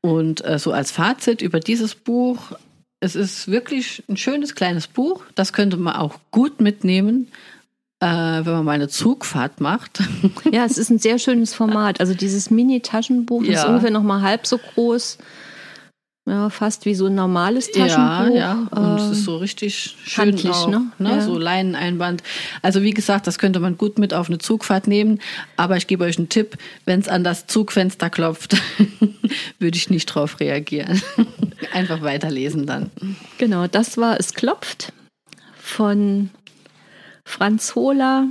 Und 0.00 0.44
äh, 0.44 0.58
so 0.58 0.72
als 0.72 0.90
Fazit 0.90 1.42
über 1.42 1.60
dieses 1.60 1.94
Buch, 1.94 2.52
es 3.00 3.14
ist 3.16 3.48
wirklich 3.48 4.02
ein 4.08 4.16
schönes 4.16 4.54
kleines 4.54 4.86
Buch, 4.86 5.22
das 5.34 5.52
könnte 5.52 5.76
man 5.76 5.96
auch 5.96 6.18
gut 6.30 6.60
mitnehmen 6.60 7.28
äh, 7.98 8.06
wenn 8.06 8.52
man 8.52 8.64
mal 8.66 8.72
eine 8.72 8.88
Zugfahrt 8.88 9.62
macht. 9.62 10.00
Ja, 10.52 10.66
es 10.66 10.76
ist 10.76 10.90
ein 10.90 10.98
sehr 10.98 11.18
schönes 11.18 11.54
Format. 11.54 11.98
Also 11.98 12.12
dieses 12.12 12.50
Mini-Taschenbuch 12.50 13.42
ist 13.44 13.62
Ja. 13.62 13.68
ungefähr 13.68 13.90
noch 13.90 14.02
mal 14.02 14.20
halb 14.20 14.46
so 14.46 14.58
groß. 14.58 15.16
Ja, 16.28 16.50
fast 16.50 16.84
wie 16.84 16.94
so 16.94 17.06
ein 17.06 17.14
normales 17.14 17.70
Ja, 17.74 17.86
Taschenbuch. 17.86 18.36
ja. 18.36 18.52
Und 18.70 18.96
es 18.98 19.04
Ähm, 19.06 19.12
ist 19.12 19.24
so 19.24 19.36
richtig 19.38 19.96
schön 20.04 20.26
handlich, 20.32 20.50
auch, 20.52 20.68
ne? 20.68 20.90
ne? 20.98 21.08
Ja. 21.10 21.20
So 21.22 21.38
Leineneinband. 21.38 22.22
Also 22.60 22.82
wie 22.82 22.90
gesagt, 22.90 23.26
das 23.28 23.38
könnte 23.38 23.60
man 23.60 23.78
gut 23.78 23.98
mit 23.98 24.12
auf 24.12 24.28
eine 24.28 24.36
Zugfahrt 24.38 24.88
nehmen. 24.88 25.20
Aber 25.56 25.78
ich 25.78 25.86
gebe 25.86 26.04
euch 26.04 26.18
einen 26.18 26.28
Tipp, 26.28 26.58
wenn 26.84 27.00
es 27.00 27.08
an 27.08 27.24
das 27.24 27.46
Zugfenster 27.46 28.10
klopft, 28.10 28.56
würde 29.58 29.76
ich 29.78 29.88
nicht 29.88 30.04
drauf 30.06 30.38
reagieren. 30.38 31.00
Einfach 31.76 32.00
weiterlesen 32.00 32.64
dann. 32.64 32.90
Genau, 33.36 33.66
das 33.66 33.98
war 33.98 34.18
Es 34.18 34.32
klopft 34.32 34.94
von 35.58 36.30
Franz 37.26 37.74
Hohler. 37.74 38.30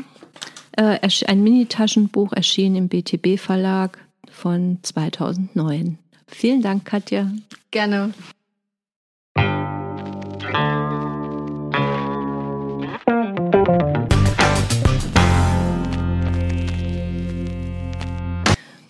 Äh, 0.75 0.97
ein 1.27 1.43
Mini-Taschenbuch 1.43 2.33
erschienen 2.33 2.75
im 2.75 2.87
BTB-Verlag 2.87 3.99
von 4.31 4.79
2009. 4.81 5.99
Vielen 6.27 6.63
Dank, 6.63 6.85
Katja. 6.85 7.31
Gerne. 7.69 8.15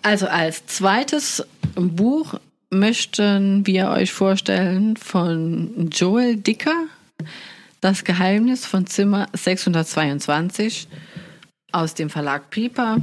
Also 0.02 0.28
als 0.28 0.64
zweites 0.64 1.44
Buch 1.74 2.36
möchten 2.70 3.66
wir 3.66 3.88
euch 3.90 4.12
vorstellen 4.12 4.96
von 4.96 5.88
Joel 5.90 6.36
Dicker, 6.36 6.86
Das 7.80 8.04
Geheimnis 8.04 8.66
von 8.66 8.86
Zimmer 8.86 9.28
622 9.32 10.88
aus 11.72 11.94
dem 11.94 12.10
Verlag 12.10 12.50
Piper. 12.50 12.98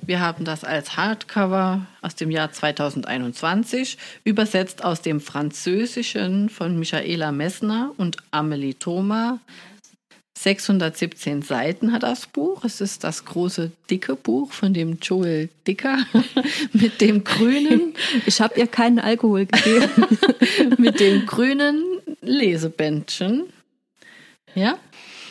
Wir 0.00 0.20
haben 0.20 0.44
das 0.44 0.64
als 0.64 0.96
Hardcover 0.96 1.86
aus 2.00 2.14
dem 2.14 2.30
Jahr 2.30 2.50
2021, 2.50 3.98
übersetzt 4.24 4.82
aus 4.84 5.02
dem 5.02 5.20
Französischen 5.20 6.48
von 6.48 6.78
Michaela 6.78 7.30
Messner 7.30 7.92
und 7.98 8.16
Amelie 8.30 8.74
Thoma. 8.74 9.38
617 10.46 11.42
Seiten 11.42 11.92
hat 11.92 12.04
das 12.04 12.28
Buch. 12.28 12.62
Es 12.62 12.80
ist 12.80 13.02
das 13.02 13.24
große, 13.24 13.72
dicke 13.90 14.14
Buch 14.14 14.52
von 14.52 14.72
dem 14.72 14.98
Joel 15.02 15.48
Dicker 15.66 15.98
mit 16.72 17.00
dem 17.00 17.24
grünen, 17.24 17.94
Ich 18.26 18.40
habe 18.40 18.54
ihr 18.60 18.68
keinen 18.68 19.00
Alkohol 19.00 19.46
gegeben. 19.46 19.90
mit 20.78 21.00
dem 21.00 21.26
grünen 21.26 21.82
Lesebändchen. 22.20 23.46
Ja, 24.54 24.78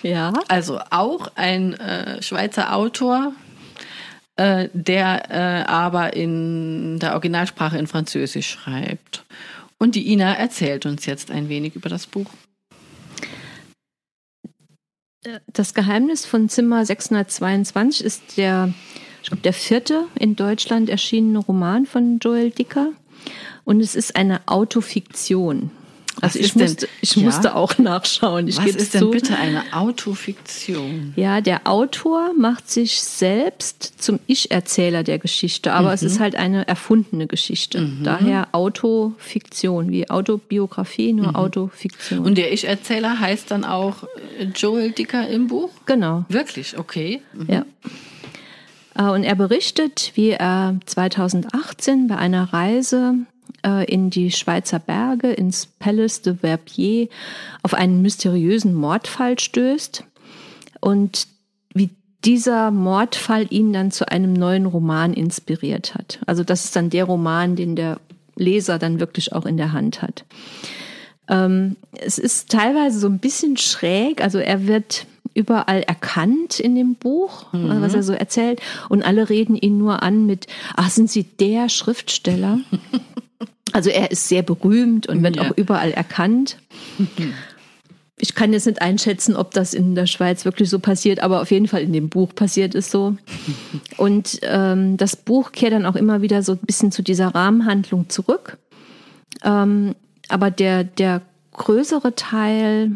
ja. 0.04 0.34
also 0.50 0.82
auch 0.90 1.32
ein 1.36 1.76
äh, 1.76 2.22
Schweizer 2.22 2.76
Autor, 2.76 3.32
äh, 4.36 4.68
der 4.74 5.32
äh, 5.32 5.72
aber 5.72 6.14
in 6.14 7.00
der 7.00 7.14
Originalsprache 7.14 7.78
in 7.78 7.88
Französisch 7.88 8.50
schreibt. 8.50 9.24
Und 9.78 9.96
die 9.96 10.12
Ina 10.12 10.34
erzählt 10.34 10.86
uns 10.86 11.06
jetzt 11.06 11.32
ein 11.32 11.48
wenig 11.48 11.78
über 11.78 11.88
das 11.88 12.06
Buch. 12.06 12.28
Das 15.48 15.74
Geheimnis 15.74 16.26
von 16.26 16.50
Zimmer 16.50 16.86
622 16.86 18.06
ist 18.06 18.38
der, 18.38 18.74
ich 19.22 19.30
glaube, 19.30 19.42
der 19.42 19.54
vierte 19.54 20.06
in 20.20 20.36
Deutschland 20.36 20.90
erschienene 20.90 21.40
Roman 21.40 21.86
von 21.86 22.20
Joel 22.20 22.52
Dicker. 22.52 22.90
Und 23.64 23.80
es 23.82 23.96
ist 23.96 24.16
eine 24.16 24.48
Autofiktion. 24.48 25.72
Also 26.22 26.40
ich, 26.40 26.46
ist 26.46 26.56
denn- 26.56 26.62
musste, 26.68 26.88
ich 27.02 27.16
Ja? 27.16 27.24
musste 27.24 27.56
auch 27.56 27.78
nachschauen. 27.78 28.48
Ich 28.48 28.58
Was 28.58 28.68
ist 28.68 28.94
denn 28.94 29.02
zu. 29.02 29.12
bitte 29.12 29.36
eine 29.38 29.64
Autofiktion? 29.74 31.14
Ja, 31.16 31.42
der 31.42 31.68
Autor 31.68 32.32
macht 32.38 32.70
sich 32.70 33.02
selbst 33.02 34.02
zum 34.02 34.20
Ich-Erzähler 34.28 35.04
der 35.04 35.20
Geschichte, 35.20 35.74
aber 35.74 35.94
es 35.94 36.02
Mhm. 36.02 36.08
ist 36.08 36.20
halt 36.20 36.36
eine 36.36 36.68
erfundene 36.68 37.28
Geschichte. 37.28 37.90
Daher 38.04 38.48
Autofiktion, 38.54 39.92
wie 39.92 40.10
Autobiografie, 40.10 41.14
nur 41.14 41.36
Autofiktion. 41.36 42.20
Mhm. 42.20 42.26
Und 42.26 42.38
der 42.38 42.54
Ich-Erzähler 42.54 43.20
heißt 43.20 43.52
dann 43.52 43.66
auch 43.66 44.04
äh, 44.40 44.46
Joel 44.56 44.92
Dicker 44.92 45.28
im 45.28 45.48
Buch? 45.48 45.70
genau. 45.86 46.26
Wirklich? 46.30 46.78
Okay. 46.78 47.22
Mhm. 47.34 47.48
Ja. 47.52 47.66
Äh, 48.98 49.12
Und 49.12 49.24
er 49.24 49.36
berichtet, 49.36 50.12
wie 50.16 50.30
er 50.30 50.80
2018 50.86 52.08
bei 52.08 52.16
einer 52.18 52.54
Reise 52.54 53.16
äh, 53.66 53.84
in 53.92 54.10
die 54.10 54.32
Schweizer 54.32 54.80
Berge, 54.80 55.32
ins 55.32 55.66
Palace 55.66 56.22
de 56.22 56.36
Verbier, 56.38 57.08
auf 57.64 57.74
einen 57.74 58.02
mysteriösen 58.02 58.74
Mordfall 58.74 59.40
stößt 59.40 60.04
und 60.80 61.28
wie 61.74 61.90
dieser 62.24 62.72
Mordfall 62.72 63.48
ihn 63.50 63.74
dann 63.74 63.92
zu 63.92 64.10
einem 64.10 64.34
neuen 64.34 64.66
Roman 64.66 65.14
inspiriert 65.14 65.96
hat. 65.96 66.20
Also 66.26 66.44
das 66.44 66.66
ist 66.66 66.76
dann 66.76 66.90
der 66.90 67.06
Roman, 67.06 67.56
den 67.56 67.76
der 67.76 68.00
Leser 68.36 68.80
dann 68.80 69.00
wirklich 69.00 69.34
auch 69.34 69.46
in 69.46 69.58
der 69.58 69.72
Hand 69.74 70.02
hat. 70.02 70.26
Ähm, 71.28 71.76
es 71.94 72.18
ist 72.18 72.50
teilweise 72.52 73.00
so 73.00 73.08
ein 73.08 73.20
bisschen 73.20 73.58
schräg, 73.58 74.22
also 74.22 74.38
er 74.38 74.68
wird 74.68 75.08
überall 75.34 75.82
erkannt 75.82 76.60
in 76.60 76.76
dem 76.76 76.96
Buch, 76.96 77.52
Mhm. 77.52 77.82
was 77.82 77.94
er 77.94 78.04
so 78.04 78.14
erzählt, 78.14 78.62
und 78.90 79.04
alle 79.04 79.30
reden 79.30 79.56
ihn 79.56 79.78
nur 79.78 80.02
an 80.04 80.26
mit, 80.26 80.48
ach, 80.76 80.90
sind 80.90 81.10
Sie 81.10 81.24
der 81.24 81.70
Schriftsteller? 81.70 82.60
also 83.76 83.90
er 83.90 84.10
ist 84.10 84.30
sehr 84.30 84.42
berühmt 84.42 85.06
und 85.08 85.22
wird 85.22 85.36
Ja. 85.36 85.44
auch 85.44 85.58
überall 85.58 85.92
erkannt. 85.92 86.58
Ich 88.18 88.34
kann 88.34 88.54
jetzt 88.54 88.66
nicht 88.66 88.82
einschätzen, 88.82 89.36
ob 89.36 89.52
das 89.52 89.74
in 89.74 89.94
der 89.94 90.06
Schweiz 90.06 90.46
wirklich 90.46 90.70
so 90.70 90.80
passiert, 90.80 91.20
aber 91.20 91.42
auf 91.42 91.52
jeden 91.52 91.68
Fall 91.68 91.82
in 91.82 91.92
dem 91.92 92.08
Buch 92.08 92.34
passiert 92.34 92.74
es 92.74 92.90
so. 92.90 93.18
Und 93.98 94.40
ähm, 94.44 94.96
das 94.96 95.18
Buch 95.18 95.52
kehrt 95.52 95.74
dann 95.74 95.86
auch 95.86 95.98
immer 95.98 96.22
wieder 96.22 96.42
so 96.42 96.54
ein 96.54 96.60
bisschen 96.60 96.94
zu 96.94 97.04
dieser 97.04 97.36
Rahmenhandlung 97.36 98.08
zurück. 98.08 98.58
Ähm, 99.44 99.96
aber 100.30 100.50
der, 100.50 100.86
der 100.86 101.24
größere 101.52 102.16
Teil 102.16 102.92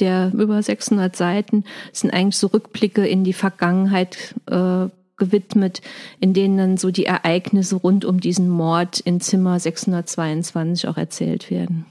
der 0.00 0.32
über 0.34 0.62
600 0.62 1.16
Seiten 1.16 1.64
sind 1.92 2.12
eigentlich 2.12 2.36
so 2.36 2.48
Rückblicke 2.48 3.06
in 3.06 3.24
die 3.24 3.32
Vergangenheit 3.32 4.34
äh, 4.50 4.86
gewidmet, 5.18 5.80
in 6.20 6.32
denen 6.32 6.56
dann 6.56 6.76
so 6.76 6.90
die 6.90 7.06
Ereignisse 7.06 7.76
rund 7.76 8.04
um 8.04 8.20
diesen 8.20 8.48
Mord 8.48 9.00
in 9.00 9.20
Zimmer 9.20 9.58
622 9.60 10.88
auch 10.88 10.96
erzählt 10.96 11.50
werden. 11.50 11.84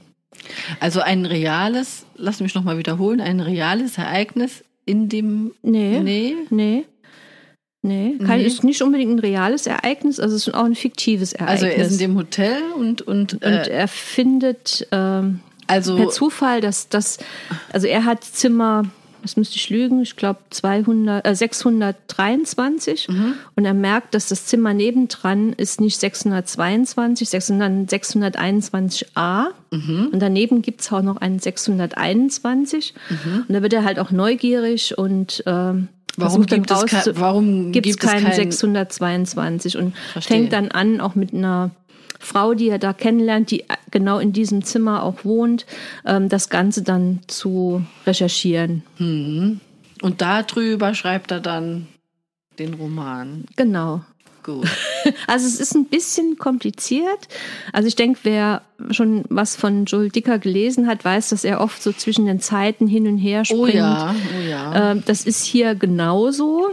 Also 0.80 1.00
ein 1.00 1.26
reales, 1.26 2.06
lass 2.16 2.40
mich 2.40 2.54
nochmal 2.54 2.78
wiederholen, 2.78 3.20
ein 3.20 3.40
reales 3.40 3.98
Ereignis 3.98 4.64
in 4.84 5.08
dem. 5.08 5.52
Nee. 5.62 6.00
Nee. 6.00 6.34
Nee. 6.50 6.84
Nee, 7.80 8.18
kein, 8.26 8.40
Nee. 8.40 8.46
ist 8.46 8.64
nicht 8.64 8.82
unbedingt 8.82 9.12
ein 9.12 9.18
reales 9.20 9.68
Ereignis, 9.68 10.18
also 10.18 10.34
es 10.34 10.48
ist 10.48 10.54
auch 10.54 10.64
ein 10.64 10.74
fiktives 10.74 11.34
Also 11.36 11.64
Ereignis. 11.66 11.86
er 11.86 11.86
ist 11.86 11.92
in 11.92 11.98
dem 11.98 12.16
Hotel 12.18 12.60
und. 12.76 13.02
Und, 13.02 13.34
und 13.34 13.42
äh, 13.42 13.70
er 13.70 13.86
findet 13.86 14.86
ähm, 14.90 15.40
also. 15.68 15.96
per 15.96 16.08
Zufall, 16.08 16.60
dass 16.60 16.88
das, 16.88 17.18
also 17.72 17.86
er 17.86 18.04
hat 18.04 18.24
Zimmer, 18.24 18.86
was 19.22 19.36
müsste 19.36 19.56
ich 19.56 19.70
lügen, 19.70 20.00
ich 20.02 20.16
glaube 20.16 20.38
200, 20.50 21.26
äh, 21.26 21.34
623 21.34 23.08
Mhm. 23.08 23.34
und 23.56 23.64
er 23.64 23.74
merkt, 23.74 24.14
dass 24.14 24.28
das 24.28 24.46
Zimmer 24.46 24.74
nebendran 24.74 25.52
ist 25.52 25.80
nicht 25.80 25.98
622, 26.00 27.28
sondern 27.44 27.86
621a 27.86 29.46
Mhm. 29.70 30.08
und 30.12 30.20
daneben 30.20 30.62
gibt's 30.62 30.92
auch 30.92 31.02
noch 31.02 31.16
einen 31.18 31.38
621 31.38 32.94
Mhm. 33.10 33.44
und 33.48 33.54
da 33.54 33.62
wird 33.62 33.72
er 33.72 33.84
halt 33.84 33.98
auch 33.98 34.10
neugierig 34.10 34.96
und 34.96 35.42
ähm, 35.46 35.88
Warum 36.16 36.46
gibt 36.46 36.68
es 36.70 36.84
kein- 36.86 37.16
warum 37.20 37.70
gibt's 37.72 37.90
gibt 37.92 38.04
es 38.04 38.10
keinen 38.10 38.24
kein- 38.24 38.34
622 38.34 39.76
und 39.78 39.94
Verstehe. 40.12 40.36
fängt 40.38 40.52
dann 40.52 40.70
an, 40.72 41.00
auch 41.00 41.14
mit 41.14 41.32
einer 41.32 41.70
Frau, 42.18 42.54
die 42.54 42.68
er 42.68 42.78
da 42.78 42.92
kennenlernt, 42.92 43.50
die 43.50 43.64
genau 43.90 44.18
in 44.18 44.32
diesem 44.32 44.64
Zimmer 44.64 45.02
auch 45.02 45.24
wohnt, 45.24 45.66
ähm, 46.04 46.28
das 46.28 46.48
Ganze 46.48 46.82
dann 46.82 47.20
zu 47.26 47.84
recherchieren. 48.06 48.82
Und 50.02 50.20
darüber 50.20 50.94
schreibt 50.94 51.30
er 51.30 51.40
dann 51.40 51.86
den 52.58 52.74
Roman. 52.74 53.44
Genau. 53.56 54.02
Gut. 54.42 54.68
Also 55.26 55.46
es 55.46 55.58
ist 55.58 55.74
ein 55.74 55.86
bisschen 55.86 56.36
kompliziert. 56.36 57.28
Also 57.72 57.88
ich 57.88 57.96
denke, 57.96 58.20
wer 58.24 58.62
schon 58.90 59.24
was 59.30 59.56
von 59.56 59.86
Joel 59.86 60.10
Dicker 60.10 60.38
gelesen 60.38 60.86
hat, 60.86 61.02
weiß, 61.02 61.30
dass 61.30 61.44
er 61.44 61.60
oft 61.60 61.82
so 61.82 61.92
zwischen 61.92 62.26
den 62.26 62.40
Zeiten 62.40 62.86
hin 62.86 63.06
und 63.06 63.16
her 63.16 63.44
springt. 63.46 63.62
Oh 63.62 63.66
ja, 63.66 64.14
oh 64.14 64.48
ja. 64.48 64.92
Ähm, 64.92 65.02
das 65.06 65.24
ist 65.24 65.44
hier 65.44 65.74
genauso. 65.74 66.70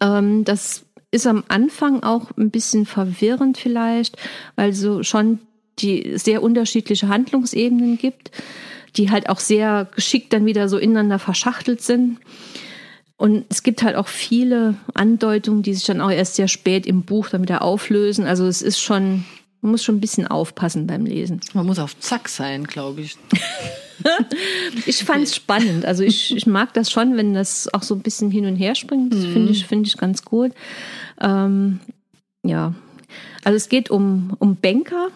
Ähm, 0.00 0.44
das 0.44 0.84
ist 1.10 1.26
am 1.26 1.44
Anfang 1.48 2.02
auch 2.02 2.36
ein 2.36 2.50
bisschen 2.50 2.86
verwirrend 2.86 3.58
vielleicht, 3.58 4.16
weil 4.56 4.72
so 4.72 5.02
schon 5.02 5.38
die 5.78 6.18
sehr 6.18 6.42
unterschiedliche 6.42 7.08
Handlungsebenen 7.08 7.98
gibt, 7.98 8.30
die 8.96 9.10
halt 9.10 9.28
auch 9.28 9.40
sehr 9.40 9.88
geschickt 9.94 10.32
dann 10.32 10.44
wieder 10.44 10.68
so 10.68 10.76
ineinander 10.76 11.18
verschachtelt 11.18 11.80
sind. 11.80 12.18
Und 13.16 13.46
es 13.48 13.62
gibt 13.62 13.82
halt 13.82 13.96
auch 13.96 14.08
viele 14.08 14.74
Andeutungen, 14.94 15.62
die 15.62 15.74
sich 15.74 15.84
dann 15.84 16.00
auch 16.00 16.10
erst 16.10 16.36
sehr 16.36 16.48
spät 16.48 16.86
im 16.86 17.02
Buch 17.02 17.28
dann 17.28 17.42
wieder 17.42 17.62
auflösen. 17.62 18.26
Also 18.26 18.46
es 18.46 18.62
ist 18.62 18.80
schon, 18.80 19.24
man 19.60 19.72
muss 19.72 19.82
schon 19.82 19.96
ein 19.96 20.00
bisschen 20.00 20.26
aufpassen 20.26 20.86
beim 20.86 21.04
Lesen. 21.04 21.40
Man 21.52 21.66
muss 21.66 21.78
auf 21.78 21.98
Zack 21.98 22.28
sein, 22.28 22.64
glaube 22.64 23.00
ich. 23.00 23.16
ich 24.86 25.04
fand 25.04 25.24
es 25.24 25.34
spannend. 25.34 25.84
Also 25.84 26.02
ich, 26.02 26.36
ich 26.36 26.46
mag 26.46 26.74
das 26.74 26.90
schon, 26.90 27.16
wenn 27.16 27.34
das 27.34 27.72
auch 27.72 27.82
so 27.82 27.94
ein 27.94 28.00
bisschen 28.00 28.30
hin 28.30 28.46
und 28.46 28.56
her 28.56 28.74
springt. 28.74 29.12
Das 29.12 29.24
finde 29.24 29.52
ich, 29.52 29.66
finde 29.66 29.88
ich 29.88 29.96
ganz 29.96 30.24
gut. 30.24 30.52
Ähm, 31.20 31.80
ja. 32.44 32.74
Also 33.44 33.56
es 33.56 33.68
geht 33.68 33.90
um, 33.90 34.34
um 34.38 34.56
Banker. 34.56 35.08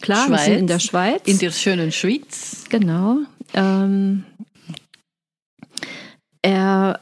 Klar, 0.00 0.30
wir 0.30 0.38
sind 0.38 0.58
in 0.58 0.66
der 0.66 0.78
Schweiz. 0.78 1.22
In 1.24 1.38
der 1.38 1.50
schönen 1.50 1.92
Schweiz. 1.92 2.64
Genau. 2.68 3.18
Ähm, 3.54 4.24
er, 6.42 7.00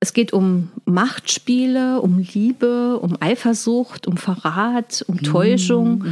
es 0.00 0.12
geht 0.12 0.32
um 0.32 0.70
Machtspiele, 0.84 2.00
um 2.00 2.18
Liebe, 2.18 2.98
um 2.98 3.16
Eifersucht, 3.20 4.06
um 4.06 4.16
Verrat, 4.16 5.04
um 5.08 5.22
Täuschung. 5.22 6.04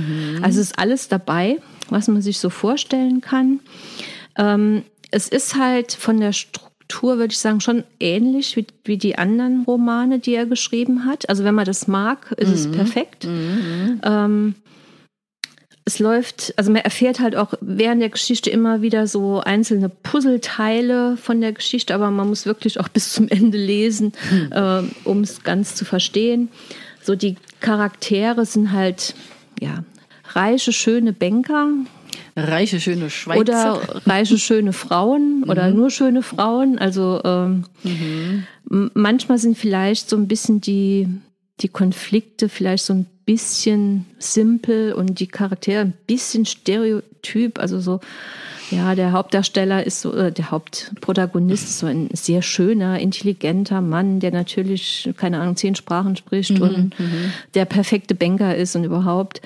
Also 0.43 0.61
es 0.61 0.69
ist 0.69 0.79
alles 0.79 1.09
dabei, 1.09 1.59
was 1.91 2.09
man 2.09 2.23
sich 2.23 2.38
so 2.38 2.49
vorstellen 2.49 3.21
kann. 3.21 3.61
Ähm, 4.37 4.85
es 5.11 5.29
ist 5.29 5.57
halt 5.57 5.93
von 5.93 6.21
der 6.21 6.33
Struktur, 6.33 7.19
würde 7.19 7.33
ich 7.33 7.39
sagen, 7.39 7.61
schon 7.61 7.85
ähnlich 8.01 8.57
wie, 8.57 8.67
wie 8.85 8.99
die 8.99 9.19
anderen 9.19 9.65
Romane, 9.65 10.19
die 10.19 10.35
er 10.35 10.47
geschrieben 10.47 11.07
hat. 11.07 11.29
Also 11.29 11.45
wenn 11.45 11.55
man 11.55 11.67
das 11.67 11.87
mag, 11.87 12.33
ist 12.39 12.51
es 12.51 12.71
perfekt. 12.71 13.25
Ähm, 14.05 14.55
es 15.85 15.99
läuft, 15.99 16.55
also 16.57 16.71
man 16.71 16.83
erfährt 16.83 17.19
halt 17.19 17.35
auch 17.35 17.55
während 17.61 18.01
der 18.01 18.09
Geschichte 18.09 18.51
immer 18.51 18.83
wieder 18.83 19.07
so 19.07 19.41
einzelne 19.41 19.89
Puzzleteile 19.89 21.17
von 21.17 21.41
der 21.41 21.53
Geschichte, 21.53 21.95
aber 21.95 22.11
man 22.11 22.29
muss 22.29 22.47
wirklich 22.47 22.79
auch 22.79 22.89
bis 22.93 23.12
zum 23.12 23.29
Ende 23.29 23.59
lesen, 23.59 24.12
äh, 24.51 24.83
um 25.05 25.23
es 25.23 25.43
ganz 25.43 25.75
zu 25.75 25.85
verstehen. 25.85 26.51
So 27.03 27.17
die 27.17 27.37
Charaktere 27.61 28.47
sind 28.47 28.73
halt, 28.73 29.15
ja, 29.61 29.83
reiche, 30.35 30.73
schöne 30.73 31.12
Banker 31.12 31.69
Reiche, 32.37 32.81
schöne 32.81 33.11
Schweizer. 33.11 33.40
oder 33.40 33.81
reiche, 34.07 34.38
schöne 34.38 34.73
Frauen 34.73 35.45
oder 35.49 35.71
nur 35.71 35.90
schöne 35.90 36.23
Frauen. 36.23 36.78
Also 36.78 37.21
ähm, 37.25 37.64
m- 38.71 38.90
manchmal 38.95 39.38
sind 39.38 39.59
vielleicht 39.59 40.09
so 40.09 40.16
ein 40.16 40.28
bisschen 40.28 40.61
die, 40.61 41.09
die 41.61 41.69
Konflikte 41.69 42.49
vielleicht 42.49 42.85
so 42.85 42.95
ein 42.95 43.07
bisschen 43.25 44.07
simpel 44.19 44.95
und 44.95 45.21
die 45.21 45.26
Charaktere 45.28 45.81
ein 45.83 45.92
bisschen 46.07 46.45
stereotyp. 46.47 47.59
Also 47.61 47.78
so, 47.81 48.00
ja, 48.71 48.95
der 48.97 49.12
Hauptdarsteller 49.12 49.85
ist 49.87 50.00
so, 50.00 50.12
äh, 50.14 50.33
der 50.33 50.50
Hauptprotagonist 50.50 51.64
ist 51.64 51.78
so 51.78 51.87
ein 51.87 52.09
sehr 52.14 52.42
schöner, 52.42 52.99
intelligenter 52.99 53.81
Mann, 53.81 54.19
der 54.19 54.33
natürlich, 54.33 55.11
keine 55.16 55.38
Ahnung, 55.40 55.54
zehn 55.57 55.75
Sprachen 55.75 56.16
spricht 56.16 56.59
und 56.59 56.95
der 57.54 57.64
perfekte 57.66 58.14
Banker 58.14 58.57
ist 58.57 58.75
und 58.75 58.85
überhaupt. 58.85 59.40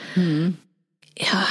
Ja, 1.19 1.47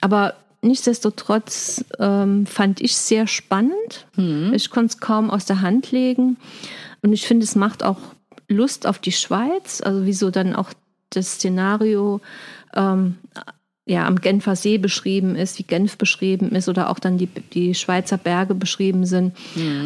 aber 0.00 0.34
nichtsdestotrotz 0.62 1.84
ähm, 1.98 2.46
fand 2.46 2.80
ich 2.80 2.96
sehr 2.96 3.26
spannend. 3.26 4.06
Ich 4.54 4.70
konnte 4.70 4.94
es 4.94 4.98
kaum 4.98 5.30
aus 5.30 5.44
der 5.44 5.60
Hand 5.60 5.90
legen. 5.92 6.36
Und 7.02 7.12
ich 7.12 7.26
finde, 7.26 7.44
es 7.44 7.54
macht 7.54 7.82
auch 7.82 7.98
Lust 8.48 8.86
auf 8.86 8.98
die 8.98 9.12
Schweiz, 9.12 9.80
also 9.80 10.04
wieso 10.04 10.30
dann 10.30 10.54
auch 10.54 10.72
das 11.10 11.34
Szenario 11.34 12.20
ähm, 12.74 13.16
ja, 13.86 14.06
am 14.06 14.20
Genfer 14.20 14.54
See 14.54 14.78
beschrieben 14.78 15.34
ist, 15.34 15.58
wie 15.58 15.64
Genf 15.64 15.98
beschrieben 15.98 16.50
ist 16.50 16.68
oder 16.68 16.90
auch 16.90 16.98
dann 16.98 17.18
die, 17.18 17.26
die 17.26 17.74
Schweizer 17.74 18.18
Berge 18.18 18.54
beschrieben 18.54 19.04
sind. 19.04 19.34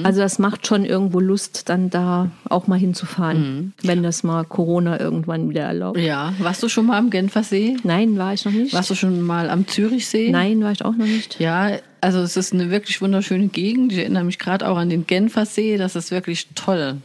Also 0.03 0.21
das 0.21 0.39
macht 0.39 0.67
schon 0.67 0.85
irgendwo 0.85 1.21
Lust, 1.21 1.69
dann 1.69 1.89
da 1.89 2.31
auch 2.51 2.67
mal 2.67 2.79
hinzufahren, 2.79 3.73
wenn 3.83 4.03
das 4.03 4.23
mal 4.23 4.45
Corona 4.45 5.01
irgendwann 5.01 5.49
wieder 5.49 5.63
erlaubt. 5.63 5.99
Ja, 5.99 6.35
warst 6.39 6.63
du 6.63 6.69
schon 6.69 6.87
mal 6.87 6.99
am 6.99 7.09
Genfersee? 7.09 7.77
Nein, 7.83 8.19
war 8.19 8.35
ich 8.35 8.45
noch 8.45 8.53
nicht. 8.53 8.75
Warst 8.75 8.91
du 8.91 8.95
schon 8.95 9.23
mal 9.23 9.49
am 9.49 9.67
Zürichsee? 9.67 10.31
Nein, 10.31 10.63
war 10.63 10.73
ich 10.73 10.85
auch 10.85 10.97
noch 10.97 11.07
nicht. 11.07 11.41
Ja, 11.41 11.71
also 12.01 12.19
es 12.19 12.37
ist 12.37 12.53
eine 12.53 12.71
wirklich 12.71 13.01
wunderschöne 13.01 13.49
Gegend. 13.49 13.93
Ich 13.93 13.99
erinnere 13.99 14.25
mich 14.25 14.39
gerade 14.39 14.69
auch 14.69 14.77
an 14.77 14.91
den 14.91 15.07
Genfersee. 15.07 15.79
Das 15.79 15.97
ist 15.97 16.11
wirklich 16.11 16.49
toll. 16.55 16.97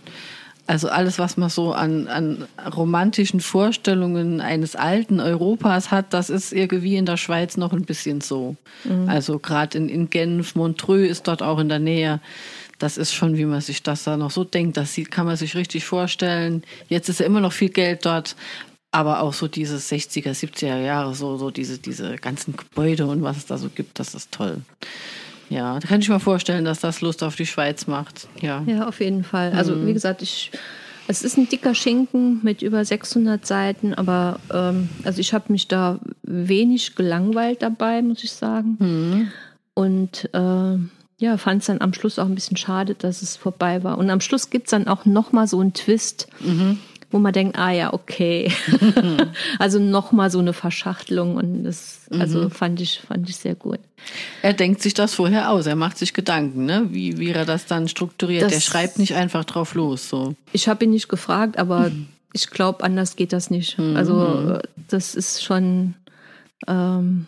Also 0.70 0.88
alles, 0.90 1.18
was 1.18 1.36
man 1.36 1.50
so 1.50 1.74
an, 1.74 2.08
an 2.08 2.48
romantischen 2.76 3.40
Vorstellungen 3.40 4.40
eines 4.40 4.76
alten 4.76 5.20
Europas 5.20 5.89
hat, 5.89 6.13
das 6.13 6.30
ist 6.30 6.54
irgendwie 6.54 6.96
in 6.96 7.08
der 7.08 7.17
Schweiz 7.17 7.58
noch 7.58 7.74
ein 7.74 7.86
bisschen 7.86 8.22
so. 8.22 8.56
Also 9.08 9.39
gerade 9.39 9.80
in, 9.80 9.89
in 9.89 10.12
Genf, 10.12 10.54
Montreux 10.54 11.10
ist 11.10 11.28
dort 11.28 11.41
auch 11.41 11.58
in 11.58 11.70
der 11.70 11.80
Nähe. 11.80 12.22
Das 12.78 12.98
ist 12.98 13.15
schon, 13.15 13.36
wie 13.36 13.46
man 13.46 13.62
sich 13.62 13.82
das 13.82 14.04
da 14.04 14.15
noch 14.15 14.30
so 14.30 14.43
denkt. 14.43 14.78
Das 14.78 14.93
sieht, 14.93 15.10
kann 15.10 15.26
man 15.26 15.38
sich 15.38 15.56
richtig 15.56 15.86
vorstellen. 15.86 16.62
Jetzt 16.88 17.10
ist 17.10 17.20
ja 17.20 17.26
immer 17.26 17.39
noch 17.39 17.54
viel 17.54 17.70
Geld 17.70 18.06
dort. 18.06 18.36
Aber 18.91 19.22
auch 19.22 19.34
so 19.34 19.48
diese 19.48 19.78
60er, 19.78 20.39
70er 20.39 20.82
Jahre, 20.82 21.15
so, 21.15 21.38
so 21.38 21.50
diese, 21.50 21.80
diese 21.80 22.17
ganzen 22.17 22.56
Gebäude 22.56 23.08
und 23.08 23.24
was 23.24 23.38
es 23.38 23.48
da 23.48 23.58
so 23.58 23.70
gibt, 23.70 23.98
das 23.98 24.13
ist 24.13 24.32
toll. 24.32 24.62
Ja, 25.50 25.80
da 25.80 25.88
kann 25.88 26.00
ich 26.00 26.10
mir 26.10 26.20
vorstellen, 26.20 26.64
dass 26.66 26.80
das 26.80 27.02
Lust 27.02 27.24
auf 27.24 27.36
die 27.36 27.46
Schweiz 27.46 27.88
macht. 27.88 28.28
Ja. 28.40 28.64
Ja, 28.68 28.88
auf 28.88 29.00
jeden 29.00 29.24
Fall. 29.24 29.52
Also 29.54 29.86
wie 29.86 29.94
gesagt, 29.94 30.22
ich, 30.22 30.52
es 31.08 31.24
ist 31.24 31.38
ein 31.38 31.50
dicker 31.50 31.74
Schinken 31.74 32.40
mit 32.44 32.62
über 32.62 32.86
600 32.86 33.46
Seiten, 33.46 33.94
aber 33.96 34.40
ähm, 34.54 34.90
also 35.04 35.20
ich 35.20 35.34
habe 35.34 35.52
mich 35.52 35.68
da 35.68 36.00
wenig 36.22 36.96
gelangweilt 36.96 37.64
dabei, 37.64 38.02
muss 38.04 38.24
ich 38.24 38.32
sagen. 38.32 38.78
Und 39.74 40.30
äh, 40.34 40.78
ja, 41.18 41.38
fand 41.38 41.62
es 41.62 41.68
dann 41.68 41.82
am 41.82 41.94
Schluss 41.94 42.20
auch 42.20 42.26
ein 42.26 42.36
bisschen 42.36 42.58
schade, 42.58 42.96
dass 42.96 43.22
es 43.22 43.36
vorbei 43.36 43.84
war. 43.84 43.98
Und 43.98 44.10
am 44.10 44.22
Schluss 44.22 44.50
gibt 44.50 44.68
es 44.68 44.72
dann 44.72 44.88
auch 44.88 45.06
noch 45.06 45.32
mal 45.32 45.48
so 45.48 45.60
einen 45.60 45.74
Twist, 45.74 46.28
wo 47.12 47.19
man 47.19 47.34
denkt, 47.34 47.58
ah 47.58 47.72
ja, 47.72 47.93
okay. 47.93 48.52
also 49.60 49.80
noch 49.80 50.12
mal 50.12 50.30
so 50.30 50.39
eine 50.39 50.54
Verschachtelung 50.54 51.36
und 51.36 51.63
das 51.63 52.02
also 52.12 52.50
fand 52.50 52.80
ich 52.82 53.00
fand 53.08 53.30
ich 53.30 53.36
sehr 53.38 53.56
gut. 53.56 53.80
Er 54.41 54.54
denkt 54.54 54.82
sich 54.82 54.93
das 54.93 55.13
vorher 55.15 55.50
aus, 55.52 55.65
er 55.65 55.76
macht 55.76 55.98
sich 55.98 56.13
Gedanken, 56.13 56.65
ne? 56.65 56.88
wie, 56.91 57.17
wie 57.17 57.32
er 57.32 57.45
das 57.45 57.65
dann 57.65 57.88
strukturiert. 57.88 58.43
Das- 58.43 58.52
Der 58.54 58.60
schreibt 58.62 59.00
nicht 59.00 59.15
einfach 59.15 59.43
drauf 59.45 59.74
los. 59.74 60.08
So. 60.10 60.36
Ich 60.54 60.67
habe 60.67 60.86
ihn 60.86 60.91
nicht 60.91 61.10
gefragt, 61.10 61.58
aber 61.58 61.91
ich 62.34 62.50
glaube, 62.52 62.84
anders 62.84 63.15
geht 63.15 63.34
das 63.34 63.50
nicht. 63.50 63.80
Also 63.80 64.60
äh, 64.60 64.67
das 64.88 65.15
ist 65.15 65.43
schon, 65.43 65.95
ähm, 66.67 67.26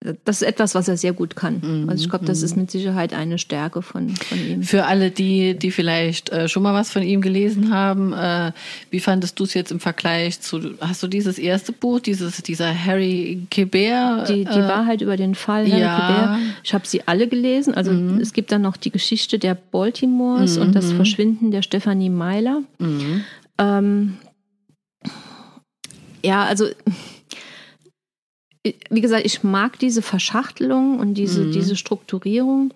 das 0.00 0.42
ist 0.42 0.48
etwas, 0.48 0.76
was 0.76 0.86
er 0.86 0.96
sehr 0.96 1.12
gut 1.12 1.34
kann. 1.34 1.86
Also 1.88 2.04
ich 2.04 2.08
glaube, 2.08 2.24
das 2.24 2.42
ist 2.42 2.56
mit 2.56 2.70
Sicherheit 2.70 3.12
eine 3.12 3.36
Stärke 3.36 3.82
von, 3.82 4.10
von 4.10 4.38
ihm. 4.38 4.62
Für 4.62 4.84
alle, 4.84 5.10
die, 5.10 5.58
die 5.58 5.72
vielleicht 5.72 6.30
äh, 6.30 6.48
schon 6.48 6.62
mal 6.62 6.72
was 6.72 6.92
von 6.92 7.02
ihm 7.02 7.20
gelesen 7.20 7.74
haben, 7.74 8.12
äh, 8.12 8.52
wie 8.90 9.00
fandest 9.00 9.40
du 9.40 9.44
es 9.44 9.54
jetzt 9.54 9.72
im 9.72 9.80
Vergleich 9.80 10.40
zu, 10.40 10.60
hast 10.80 11.02
du 11.02 11.08
dieses 11.08 11.36
erste 11.36 11.72
Buch, 11.72 11.98
dieses, 11.98 12.40
dieser 12.42 12.72
Harry 12.72 13.44
Quebert? 13.50 14.28
Die, 14.28 14.44
die 14.44 14.50
äh, 14.50 14.68
Wahrheit 14.68 15.00
über 15.00 15.16
den 15.16 15.34
Fall 15.34 15.68
Harry 15.68 15.80
ja. 15.80 15.96
Quebert. 15.96 16.54
Ich 16.62 16.74
habe 16.74 16.86
sie 16.86 17.08
alle 17.08 17.26
gelesen. 17.26 17.74
Also 17.74 17.90
es 18.20 18.32
gibt 18.32 18.52
dann 18.52 18.62
noch 18.62 18.76
die 18.76 18.92
Geschichte 18.92 19.40
der 19.40 19.56
Baltimores 19.56 20.58
und 20.58 20.76
das 20.76 20.92
Verschwinden 20.92 21.50
der 21.50 21.62
Stephanie 21.62 22.10
Meiler. 22.10 22.62
Ähm, 23.58 24.16
ja, 26.24 26.44
also 26.44 26.66
wie 28.90 29.00
gesagt, 29.00 29.24
ich 29.26 29.42
mag 29.42 29.78
diese 29.78 30.02
Verschachtelung 30.02 30.98
und 30.98 31.14
diese, 31.14 31.50
diese 31.50 31.76
Strukturierung. 31.76 32.72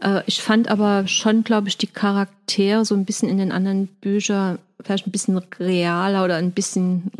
Äh, 0.00 0.22
Ich 0.26 0.42
fand 0.42 0.68
aber 0.68 1.06
schon, 1.06 1.44
glaube 1.44 1.68
ich, 1.68 1.78
die 1.78 1.86
Charaktere 1.86 2.84
so 2.84 2.94
ein 2.94 3.04
bisschen 3.04 3.28
in 3.28 3.38
den 3.38 3.52
anderen 3.52 3.86
Büchern 4.00 4.58
vielleicht 4.80 5.06
ein 5.06 5.12
bisschen 5.12 5.38
realer 5.58 6.24
oder 6.24 6.36
ein 6.36 6.52
bisschen 6.52 7.10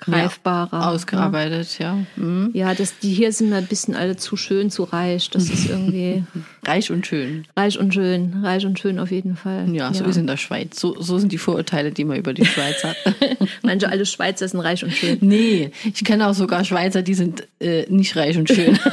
greifbarer. 0.00 0.88
ausgearbeitet, 0.88 1.78
ja. 1.78 1.98
Mhm. 2.16 2.50
Ja, 2.52 2.74
das, 2.74 2.98
die 2.98 3.12
hier 3.12 3.32
sind 3.32 3.50
mir 3.50 3.56
ein 3.56 3.66
bisschen 3.66 3.94
alle 3.94 4.16
zu 4.16 4.36
schön, 4.36 4.70
zu 4.70 4.84
reich. 4.84 5.30
Das 5.30 5.44
ist 5.44 5.68
irgendwie 5.68 6.24
Reich 6.66 6.90
und 6.90 7.06
schön. 7.06 7.46
reich 7.56 7.78
und 7.78 7.94
schön. 7.94 8.40
Reich 8.42 8.66
und 8.66 8.78
schön 8.78 8.98
auf 8.98 9.10
jeden 9.10 9.36
Fall. 9.36 9.68
Ja, 9.74 9.92
so 9.94 10.04
ist 10.04 10.16
in 10.16 10.26
der 10.26 10.36
Schweiz. 10.36 10.78
So, 10.78 11.00
so 11.00 11.18
sind 11.18 11.32
die 11.32 11.38
Vorurteile, 11.38 11.90
die 11.92 12.04
man 12.04 12.18
über 12.18 12.34
die 12.34 12.44
Schweiz 12.44 12.84
hat. 12.84 12.96
Manche 13.62 13.88
alle 13.88 14.04
Schweizer 14.06 14.46
sind 14.48 14.60
reich 14.60 14.84
und 14.84 14.92
schön. 14.92 15.18
nee, 15.20 15.70
ich 15.84 16.04
kenne 16.04 16.26
auch 16.28 16.34
sogar 16.34 16.64
Schweizer, 16.64 17.02
die 17.02 17.14
sind 17.14 17.46
äh, 17.60 17.86
nicht 17.88 18.16
reich 18.16 18.36
und 18.36 18.48
schön. 18.48 18.78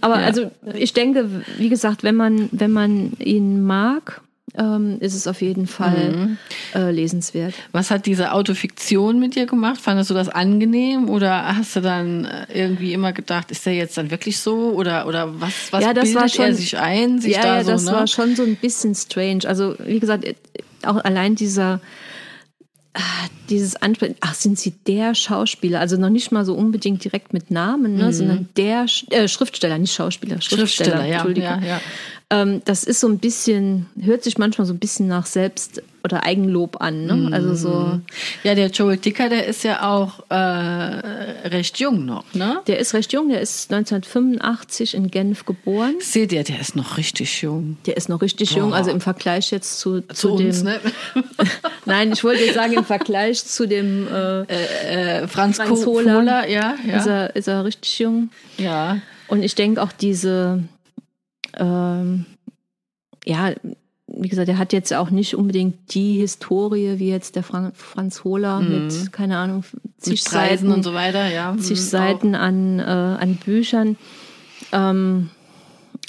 Aber 0.00 0.16
also 0.16 0.50
ich 0.74 0.92
denke, 0.92 1.28
wie 1.58 1.68
gesagt, 1.68 2.02
wenn 2.02 2.14
man, 2.16 2.48
wenn 2.52 2.70
man 2.70 3.12
ihn 3.18 3.62
mag, 3.62 4.20
ähm, 4.56 4.96
ist 5.00 5.14
es 5.14 5.26
auf 5.26 5.40
jeden 5.42 5.66
Fall 5.66 6.36
äh, 6.74 6.90
lesenswert. 6.90 7.54
Was 7.72 7.90
hat 7.90 8.06
diese 8.06 8.32
Autofiktion 8.32 9.18
mit 9.20 9.34
dir 9.36 9.46
gemacht? 9.46 9.80
Fandest 9.80 10.10
du 10.10 10.14
das 10.14 10.28
angenehm 10.28 11.08
oder 11.08 11.56
hast 11.56 11.76
du 11.76 11.80
dann 11.80 12.24
äh, 12.24 12.46
irgendwie 12.52 12.92
immer 12.92 13.12
gedacht, 13.12 13.50
ist 13.50 13.64
der 13.66 13.74
jetzt 13.74 13.96
dann 13.96 14.10
wirklich 14.10 14.38
so 14.38 14.72
oder 14.72 15.06
oder 15.06 15.40
was 15.40 15.52
was 15.72 15.82
Ja, 15.84 15.94
das 15.94 16.04
bildet 16.04 16.20
war 16.22 16.28
schon- 16.28 16.44
er 16.46 16.54
sich 16.54 16.76
ein, 16.78 17.20
sich 17.20 17.34
ja, 17.34 17.42
da 17.42 17.56
ja, 17.58 17.64
so, 17.64 17.70
das 17.72 17.84
ne? 17.84 17.92
war 17.92 18.06
schon 18.06 18.34
so 18.36 18.42
ein 18.42 18.56
bisschen 18.56 18.94
strange. 18.94 19.40
Also 19.46 19.74
wie 19.84 20.00
gesagt, 20.00 20.24
äh, 20.24 20.34
auch 20.84 20.96
allein 21.04 21.34
dieser 21.36 21.80
ah, 22.94 23.00
dieses 23.48 23.76
Ansprechen, 23.76 24.16
ach, 24.20 24.34
sind 24.34 24.58
Sie 24.58 24.72
der 24.86 25.14
Schauspieler? 25.14 25.80
Also 25.80 25.96
noch 25.96 26.08
nicht 26.10 26.32
mal 26.32 26.44
so 26.44 26.54
unbedingt 26.54 27.02
direkt 27.04 27.32
mit 27.32 27.50
Namen, 27.50 27.96
ne, 27.96 28.12
sondern 28.12 28.48
der 28.56 28.86
Sch- 28.86 29.10
äh, 29.12 29.28
Schriftsteller, 29.28 29.78
nicht 29.78 29.92
Schauspieler, 29.94 30.40
Schriftsteller, 30.40 30.56
Mhm. 30.56 30.66
Schriftsteller, 30.66 31.04
ja, 31.06 31.14
Entschuldigung. 31.16 31.62
ja, 31.62 31.68
ja. 31.68 31.80
Ähm, 32.32 32.62
das 32.64 32.84
ist 32.84 33.00
so 33.00 33.08
ein 33.08 33.18
bisschen, 33.18 33.86
hört 34.00 34.22
sich 34.22 34.38
manchmal 34.38 34.66
so 34.66 34.72
ein 34.72 34.78
bisschen 34.78 35.08
nach 35.08 35.26
Selbst- 35.26 35.82
oder 36.04 36.24
Eigenlob 36.24 36.80
an. 36.80 37.04
Ne? 37.04 37.14
Mhm. 37.14 37.32
Also 37.34 37.54
so. 37.54 38.00
Ja, 38.44 38.54
der 38.54 38.68
Joel 38.68 38.96
Dicker, 38.96 39.28
der 39.28 39.46
ist 39.46 39.64
ja 39.64 39.82
auch 39.90 40.20
äh, 40.30 40.34
recht 40.34 41.78
jung 41.78 42.06
noch, 42.06 42.24
ne? 42.32 42.60
Der 42.68 42.78
ist 42.78 42.94
recht 42.94 43.12
jung, 43.12 43.28
der 43.28 43.40
ist 43.40 43.70
1985 43.72 44.94
in 44.94 45.10
Genf 45.10 45.44
geboren. 45.44 45.96
Seht 46.00 46.32
ihr, 46.32 46.42
der 46.44 46.60
ist 46.60 46.76
noch 46.76 46.96
richtig 46.96 47.42
jung. 47.42 47.76
Der 47.86 47.96
ist 47.96 48.08
noch 48.08 48.22
richtig 48.22 48.52
jung, 48.52 48.72
also 48.72 48.90
im 48.90 49.00
Vergleich 49.00 49.50
jetzt 49.50 49.78
zu, 49.80 50.00
zu, 50.02 50.14
Zu 50.14 50.36
dem. 50.36 50.46
uns, 50.46 50.62
ne? 50.62 50.80
Nein, 51.84 52.12
ich 52.12 52.24
wollte 52.24 52.52
sagen, 52.52 52.72
im 52.74 52.84
Vergleich 52.84 53.44
zu 53.44 53.66
dem 53.66 54.06
äh, 54.08 54.40
Äh, 54.42 55.28
Franz, 55.28 55.56
Franz 55.56 55.80
Ko- 55.84 55.86
Hohler. 55.86 56.16
Hohler, 56.18 56.48
ja, 56.48 56.74
ist, 56.96 57.06
ja. 57.06 57.12
er, 57.24 57.36
ist 57.36 57.48
er 57.48 57.64
richtig 57.64 57.98
jung. 57.98 58.30
ja. 58.56 58.98
Und 59.28 59.44
ich 59.44 59.54
denke 59.54 59.80
auch 59.80 59.92
diese, 59.92 60.64
ähm, 61.56 62.26
ja, 63.24 63.52
wie 64.06 64.28
gesagt, 64.28 64.48
er 64.48 64.58
hat 64.58 64.72
jetzt 64.72 64.92
auch 64.92 65.10
nicht 65.10 65.34
unbedingt 65.36 65.94
die 65.94 66.18
Historie 66.18 66.98
wie 66.98 67.08
jetzt 67.10 67.36
der 67.36 67.42
Fran 67.42 67.72
Franz 67.74 68.24
Hohler 68.24 68.60
mit, 68.60 69.12
keine 69.12 69.36
Ahnung, 69.38 69.64
zig 69.98 70.22
Seiten, 70.22 70.72
und 70.72 70.82
so 70.82 70.94
weiter, 70.94 71.28
ja. 71.28 71.56
zig 71.58 71.78
Mhm, 71.78 71.82
Seiten 71.82 72.34
an, 72.34 72.78
äh, 72.80 72.82
an 72.82 73.36
Büchern. 73.36 73.96
Ähm, 74.72 75.30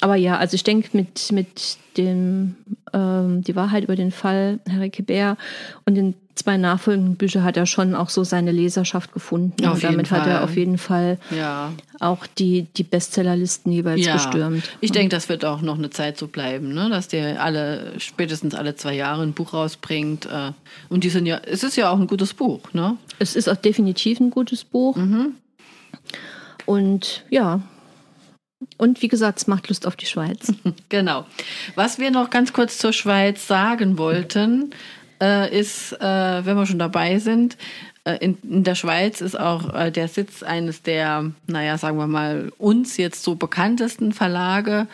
aber 0.02 0.16
ja, 0.16 0.36
also 0.36 0.56
ich 0.56 0.64
denke 0.64 0.88
mit, 0.96 1.30
mit 1.30 1.76
dem 1.96 2.56
ähm, 2.92 3.42
Die 3.42 3.54
Wahrheit 3.54 3.84
über 3.84 3.94
den 3.94 4.10
Fall 4.10 4.58
Harry 4.68 4.90
Bär 4.90 5.36
und 5.84 5.94
den 5.94 6.14
zwei 6.34 6.56
nachfolgenden 6.56 7.14
Büchern 7.14 7.44
hat 7.44 7.56
er 7.56 7.66
schon 7.66 7.94
auch 7.94 8.08
so 8.08 8.24
seine 8.24 8.50
Leserschaft 8.50 9.12
gefunden. 9.12 9.64
Auf 9.64 9.74
und 9.74 9.84
damit 9.84 10.10
hat 10.10 10.26
er 10.26 10.42
auf 10.42 10.56
jeden 10.56 10.78
Fall 10.78 11.18
Auch, 11.30 11.36
ja. 11.36 11.72
auch 12.00 12.26
die, 12.26 12.66
die 12.76 12.82
Bestsellerlisten 12.82 13.70
jeweils 13.70 14.04
ja. 14.04 14.14
bestürmt. 14.14 14.64
Ich 14.80 14.90
denke, 14.90 15.10
das 15.10 15.28
wird 15.28 15.44
auch 15.44 15.60
noch 15.60 15.78
eine 15.78 15.90
Zeit 15.90 16.18
so 16.18 16.26
bleiben, 16.26 16.74
ne? 16.74 16.88
dass 16.90 17.06
der 17.06 17.40
alle, 17.40 17.92
spätestens 17.98 18.54
alle 18.54 18.74
zwei 18.74 18.94
Jahre 18.94 19.22
ein 19.22 19.34
Buch 19.34 19.52
rausbringt. 19.52 20.26
Äh, 20.26 20.52
und 20.88 21.04
die 21.04 21.10
sind 21.10 21.26
ja, 21.26 21.40
es 21.44 21.62
ist 21.62 21.76
ja 21.76 21.90
auch 21.90 22.00
ein 22.00 22.08
gutes 22.08 22.34
Buch, 22.34 22.72
ne? 22.72 22.96
Es 23.20 23.36
ist 23.36 23.48
auch 23.48 23.56
definitiv 23.56 24.18
ein 24.18 24.30
gutes 24.30 24.64
Buch. 24.64 24.96
Mhm. 24.96 25.34
Und 26.66 27.24
ja. 27.30 27.60
Und 28.78 29.02
wie 29.02 29.08
gesagt, 29.08 29.38
es 29.38 29.46
macht 29.46 29.68
Lust 29.68 29.86
auf 29.86 29.96
die 29.96 30.06
Schweiz. 30.06 30.52
Genau. 30.88 31.26
Was 31.74 31.98
wir 31.98 32.10
noch 32.10 32.28
ganz 32.28 32.52
kurz 32.52 32.76
zur 32.76 32.92
Schweiz 32.92 33.46
sagen 33.46 33.96
wollten, 33.96 34.74
äh, 35.22 35.58
ist, 35.58 35.92
äh, 35.94 36.44
wenn 36.44 36.56
wir 36.56 36.66
schon 36.66 36.78
dabei 36.78 37.18
sind, 37.18 37.56
äh, 38.04 38.16
in, 38.16 38.36
in 38.42 38.64
der 38.64 38.74
Schweiz 38.74 39.20
ist 39.20 39.38
auch 39.38 39.74
äh, 39.74 39.90
der 39.90 40.08
Sitz 40.08 40.42
eines 40.42 40.82
der, 40.82 41.30
naja, 41.46 41.78
sagen 41.78 41.98
wir 41.98 42.06
mal, 42.06 42.52
uns 42.58 42.96
jetzt 42.96 43.22
so 43.22 43.36
bekanntesten 43.36 44.12
Verlage 44.12 44.86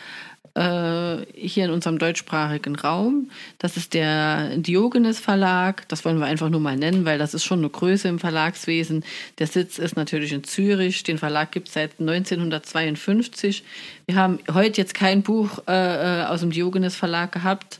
äh, 0.55 1.25
hier 1.33 1.65
in 1.65 1.71
unserem 1.71 1.99
deutschsprachigen 1.99 2.75
Raum. 2.75 3.29
Das 3.59 3.77
ist 3.77 3.93
der 3.93 4.57
Diogenes 4.57 5.19
Verlag. 5.19 5.87
Das 5.87 6.05
wollen 6.05 6.19
wir 6.19 6.25
einfach 6.25 6.49
nur 6.49 6.59
mal 6.59 6.75
nennen, 6.75 7.05
weil 7.05 7.17
das 7.17 7.33
ist 7.33 7.45
schon 7.45 7.59
eine 7.59 7.69
Größe 7.69 8.07
im 8.07 8.19
Verlagswesen. 8.19 9.03
Der 9.37 9.47
Sitz 9.47 9.79
ist 9.79 9.95
natürlich 9.95 10.33
in 10.33 10.43
Zürich. 10.43 11.03
Den 11.03 11.17
Verlag 11.17 11.51
gibt 11.51 11.67
es 11.67 11.75
seit 11.75 11.99
1952. 11.99 13.63
Wir 14.05 14.15
haben 14.15 14.39
heute 14.51 14.81
jetzt 14.81 14.93
kein 14.93 15.23
Buch 15.23 15.59
äh, 15.67 16.21
äh, 16.21 16.25
aus 16.25 16.41
dem 16.41 16.51
Diogenes 16.51 16.95
Verlag 16.95 17.31
gehabt, 17.31 17.79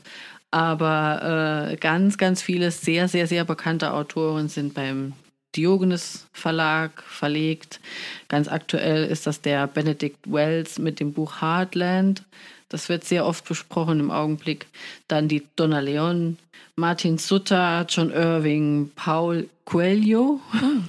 aber 0.50 1.70
äh, 1.72 1.76
ganz, 1.76 2.18
ganz 2.18 2.42
viele 2.42 2.70
sehr, 2.70 3.08
sehr, 3.08 3.26
sehr 3.26 3.44
bekannte 3.44 3.92
Autoren 3.92 4.48
sind 4.48 4.74
beim 4.74 5.12
Diogenes 5.56 6.26
Verlag 6.32 7.02
verlegt. 7.02 7.80
Ganz 8.28 8.48
aktuell 8.48 9.04
ist 9.04 9.26
das 9.26 9.40
der 9.40 9.66
Benedict 9.66 10.18
Wells 10.26 10.78
mit 10.78 11.00
dem 11.00 11.12
Buch 11.12 11.40
Heartland. 11.40 12.22
Das 12.68 12.88
wird 12.88 13.04
sehr 13.04 13.26
oft 13.26 13.46
besprochen 13.46 13.98
im 14.00 14.10
Augenblick. 14.10 14.66
Dann 15.08 15.26
die 15.26 15.44
Donna 15.56 15.80
Leon, 15.80 16.38
Martin 16.76 17.18
Sutter, 17.18 17.84
John 17.88 18.10
Irving, 18.10 18.90
Paul 18.94 19.48
Coelho, 19.64 20.40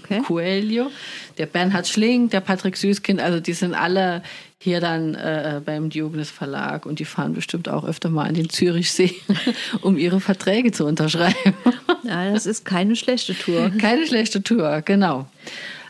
okay. 0.04 0.21
Coelho, 0.28 0.91
der 1.38 1.47
Bernhard 1.47 1.88
Schling, 1.88 2.30
der 2.30 2.41
Patrick 2.41 2.78
Süßkind, 2.78 3.19
also 3.19 3.39
die 3.39 3.54
sind 3.54 3.74
alle 3.74 4.24
hier 4.63 4.80
dann 4.80 5.15
äh, 5.15 5.60
beim 5.65 5.89
Diogenes 5.89 6.30
Verlag 6.30 6.86
und 6.86 7.00
die 7.00 7.06
fahren 7.06 7.34
bestimmt 7.34 7.67
auch 7.67 7.84
öfter 7.84 8.12
mal 8.12 8.28
an 8.28 8.36
den 8.36 8.47
Zürichsee, 8.47 9.15
um 9.82 9.97
ihre 9.97 10.21
Verträge 10.21 10.71
zu 10.71 10.86
unterschreiben. 10.86 11.36
Ja, 12.04 12.32
das 12.32 12.47
ist 12.47 12.65
keine 12.65 12.95
schlechte 12.95 13.38
Tour. 13.38 13.71
Keine 13.80 14.08
schlechte 14.08 14.41
Tour, 14.41 14.82
genau. 14.82 15.28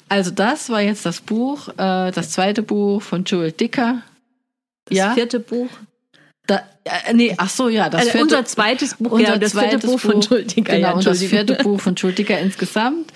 Also 0.10 0.29
das 0.29 0.69
war 0.69 0.81
jetzt 0.81 1.05
das 1.05 1.21
Buch, 1.21 1.69
äh, 1.69 2.12
das 2.12 2.31
zweite 2.31 2.62
Buch 2.63 3.01
von 3.01 3.23
Joel 3.23 3.53
Dicker. 3.53 4.01
Das 4.86 4.97
ja, 4.97 5.13
vierte 5.13 5.39
Buch. 5.39 5.69
da, 6.47 6.62
äh, 6.84 7.13
nee, 7.13 7.34
ach 7.38 7.49
so, 7.49 7.69
ja, 7.69 7.89
das 7.89 8.01
Also 8.01 8.12
vierte, 8.12 8.25
unser 8.25 8.45
zweites 8.45 8.95
Buch, 8.95 9.12
unser 9.13 9.34
ja, 9.34 9.38
das 9.38 9.53
vierte 9.53 9.88
Buch 9.88 9.99
von 9.99 10.21
Schuldiger. 10.21 10.73
Genau, 10.73 10.88
ja, 10.89 10.93
und 10.93 11.07
das 11.07 11.23
vierte 11.23 11.55
Buch 11.55 11.79
von 11.79 11.95
Schuldiger 11.95 12.38
insgesamt. 12.39 13.12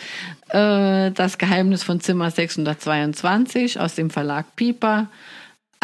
Äh, 0.50 1.12
das 1.12 1.38
Geheimnis 1.38 1.84
von 1.84 2.00
Zimmer 2.00 2.32
622 2.32 3.80
aus 3.80 3.94
dem 3.96 4.10
Verlag 4.10 4.56
Pieper. 4.56 5.10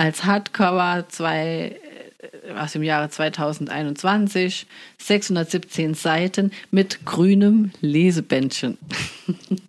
Als 0.01 0.25
Hardcover 0.25 1.05
zwei, 1.09 1.79
äh, 2.17 2.53
aus 2.53 2.71
dem 2.71 2.81
Jahre 2.81 3.11
2021. 3.11 4.65
617 4.97 5.93
Seiten 5.93 6.49
mit 6.71 7.05
grünem 7.05 7.69
Lesebändchen. 7.81 8.79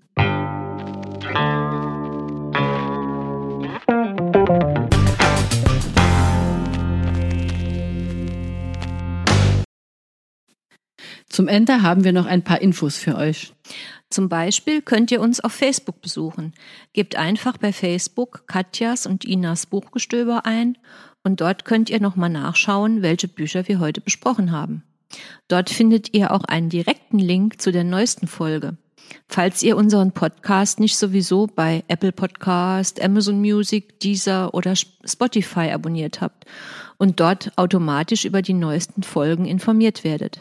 Zum 11.29 11.47
Ende 11.47 11.83
haben 11.83 12.05
wir 12.05 12.12
noch 12.12 12.25
ein 12.25 12.42
paar 12.42 12.62
Infos 12.62 12.97
für 12.97 13.16
euch. 13.16 13.53
Zum 14.12 14.29
Beispiel 14.29 14.83
könnt 14.83 15.11
ihr 15.11 15.22
uns 15.22 15.40
auf 15.40 15.53
Facebook 15.53 16.03
besuchen. 16.03 16.53
Gebt 16.92 17.16
einfach 17.16 17.57
bei 17.57 17.72
Facebook 17.72 18.46
Katjas 18.46 19.07
und 19.07 19.25
Inas 19.25 19.64
Buchgestöber 19.64 20.44
ein 20.44 20.77
und 21.25 21.40
dort 21.40 21.64
könnt 21.64 21.88
ihr 21.88 21.98
nochmal 21.98 22.29
nachschauen, 22.29 23.01
welche 23.01 23.27
Bücher 23.27 23.66
wir 23.68 23.81
heute 23.81 24.03
besprochen 24.03 24.53
haben. 24.53 24.83
Dort 25.48 25.70
findet 25.70 26.12
ihr 26.12 26.31
auch 26.31 26.44
einen 26.44 26.68
direkten 26.68 27.18
Link 27.18 27.62
zu 27.62 27.72
der 27.72 27.85
neuesten 27.85 28.27
Folge. 28.27 28.77
Falls 29.29 29.62
ihr 29.62 29.79
unseren 29.79 30.12
Podcast 30.12 30.79
nicht 30.79 30.98
sowieso 30.98 31.46
bei 31.46 31.83
Apple 31.88 32.12
Podcast, 32.12 33.03
Amazon 33.03 33.40
Music, 33.40 33.98
Deezer 34.01 34.53
oder 34.53 34.75
Spotify 34.77 35.70
abonniert 35.70 36.20
habt 36.20 36.44
und 37.03 37.19
dort 37.19 37.51
automatisch 37.57 38.25
über 38.25 38.43
die 38.43 38.53
neuesten 38.53 39.03
Folgen 39.03 39.45
informiert 39.45 40.05
werdet. 40.05 40.38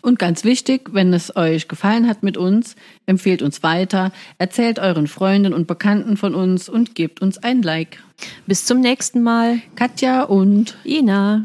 Und 0.00 0.18
ganz 0.18 0.42
wichtig, 0.42 0.88
wenn 0.94 1.12
es 1.12 1.36
euch 1.36 1.68
gefallen 1.68 2.08
hat 2.08 2.22
mit 2.22 2.38
uns, 2.38 2.76
empfehlt 3.04 3.42
uns 3.42 3.62
weiter, 3.62 4.10
erzählt 4.38 4.78
euren 4.78 5.06
Freunden 5.06 5.52
und 5.52 5.66
Bekannten 5.66 6.16
von 6.16 6.34
uns 6.34 6.70
und 6.70 6.94
gebt 6.94 7.20
uns 7.20 7.36
ein 7.36 7.60
Like. 7.60 8.02
Bis 8.46 8.64
zum 8.64 8.80
nächsten 8.80 9.22
Mal. 9.22 9.58
Katja 9.76 10.22
und 10.22 10.78
Ina. 10.82 11.42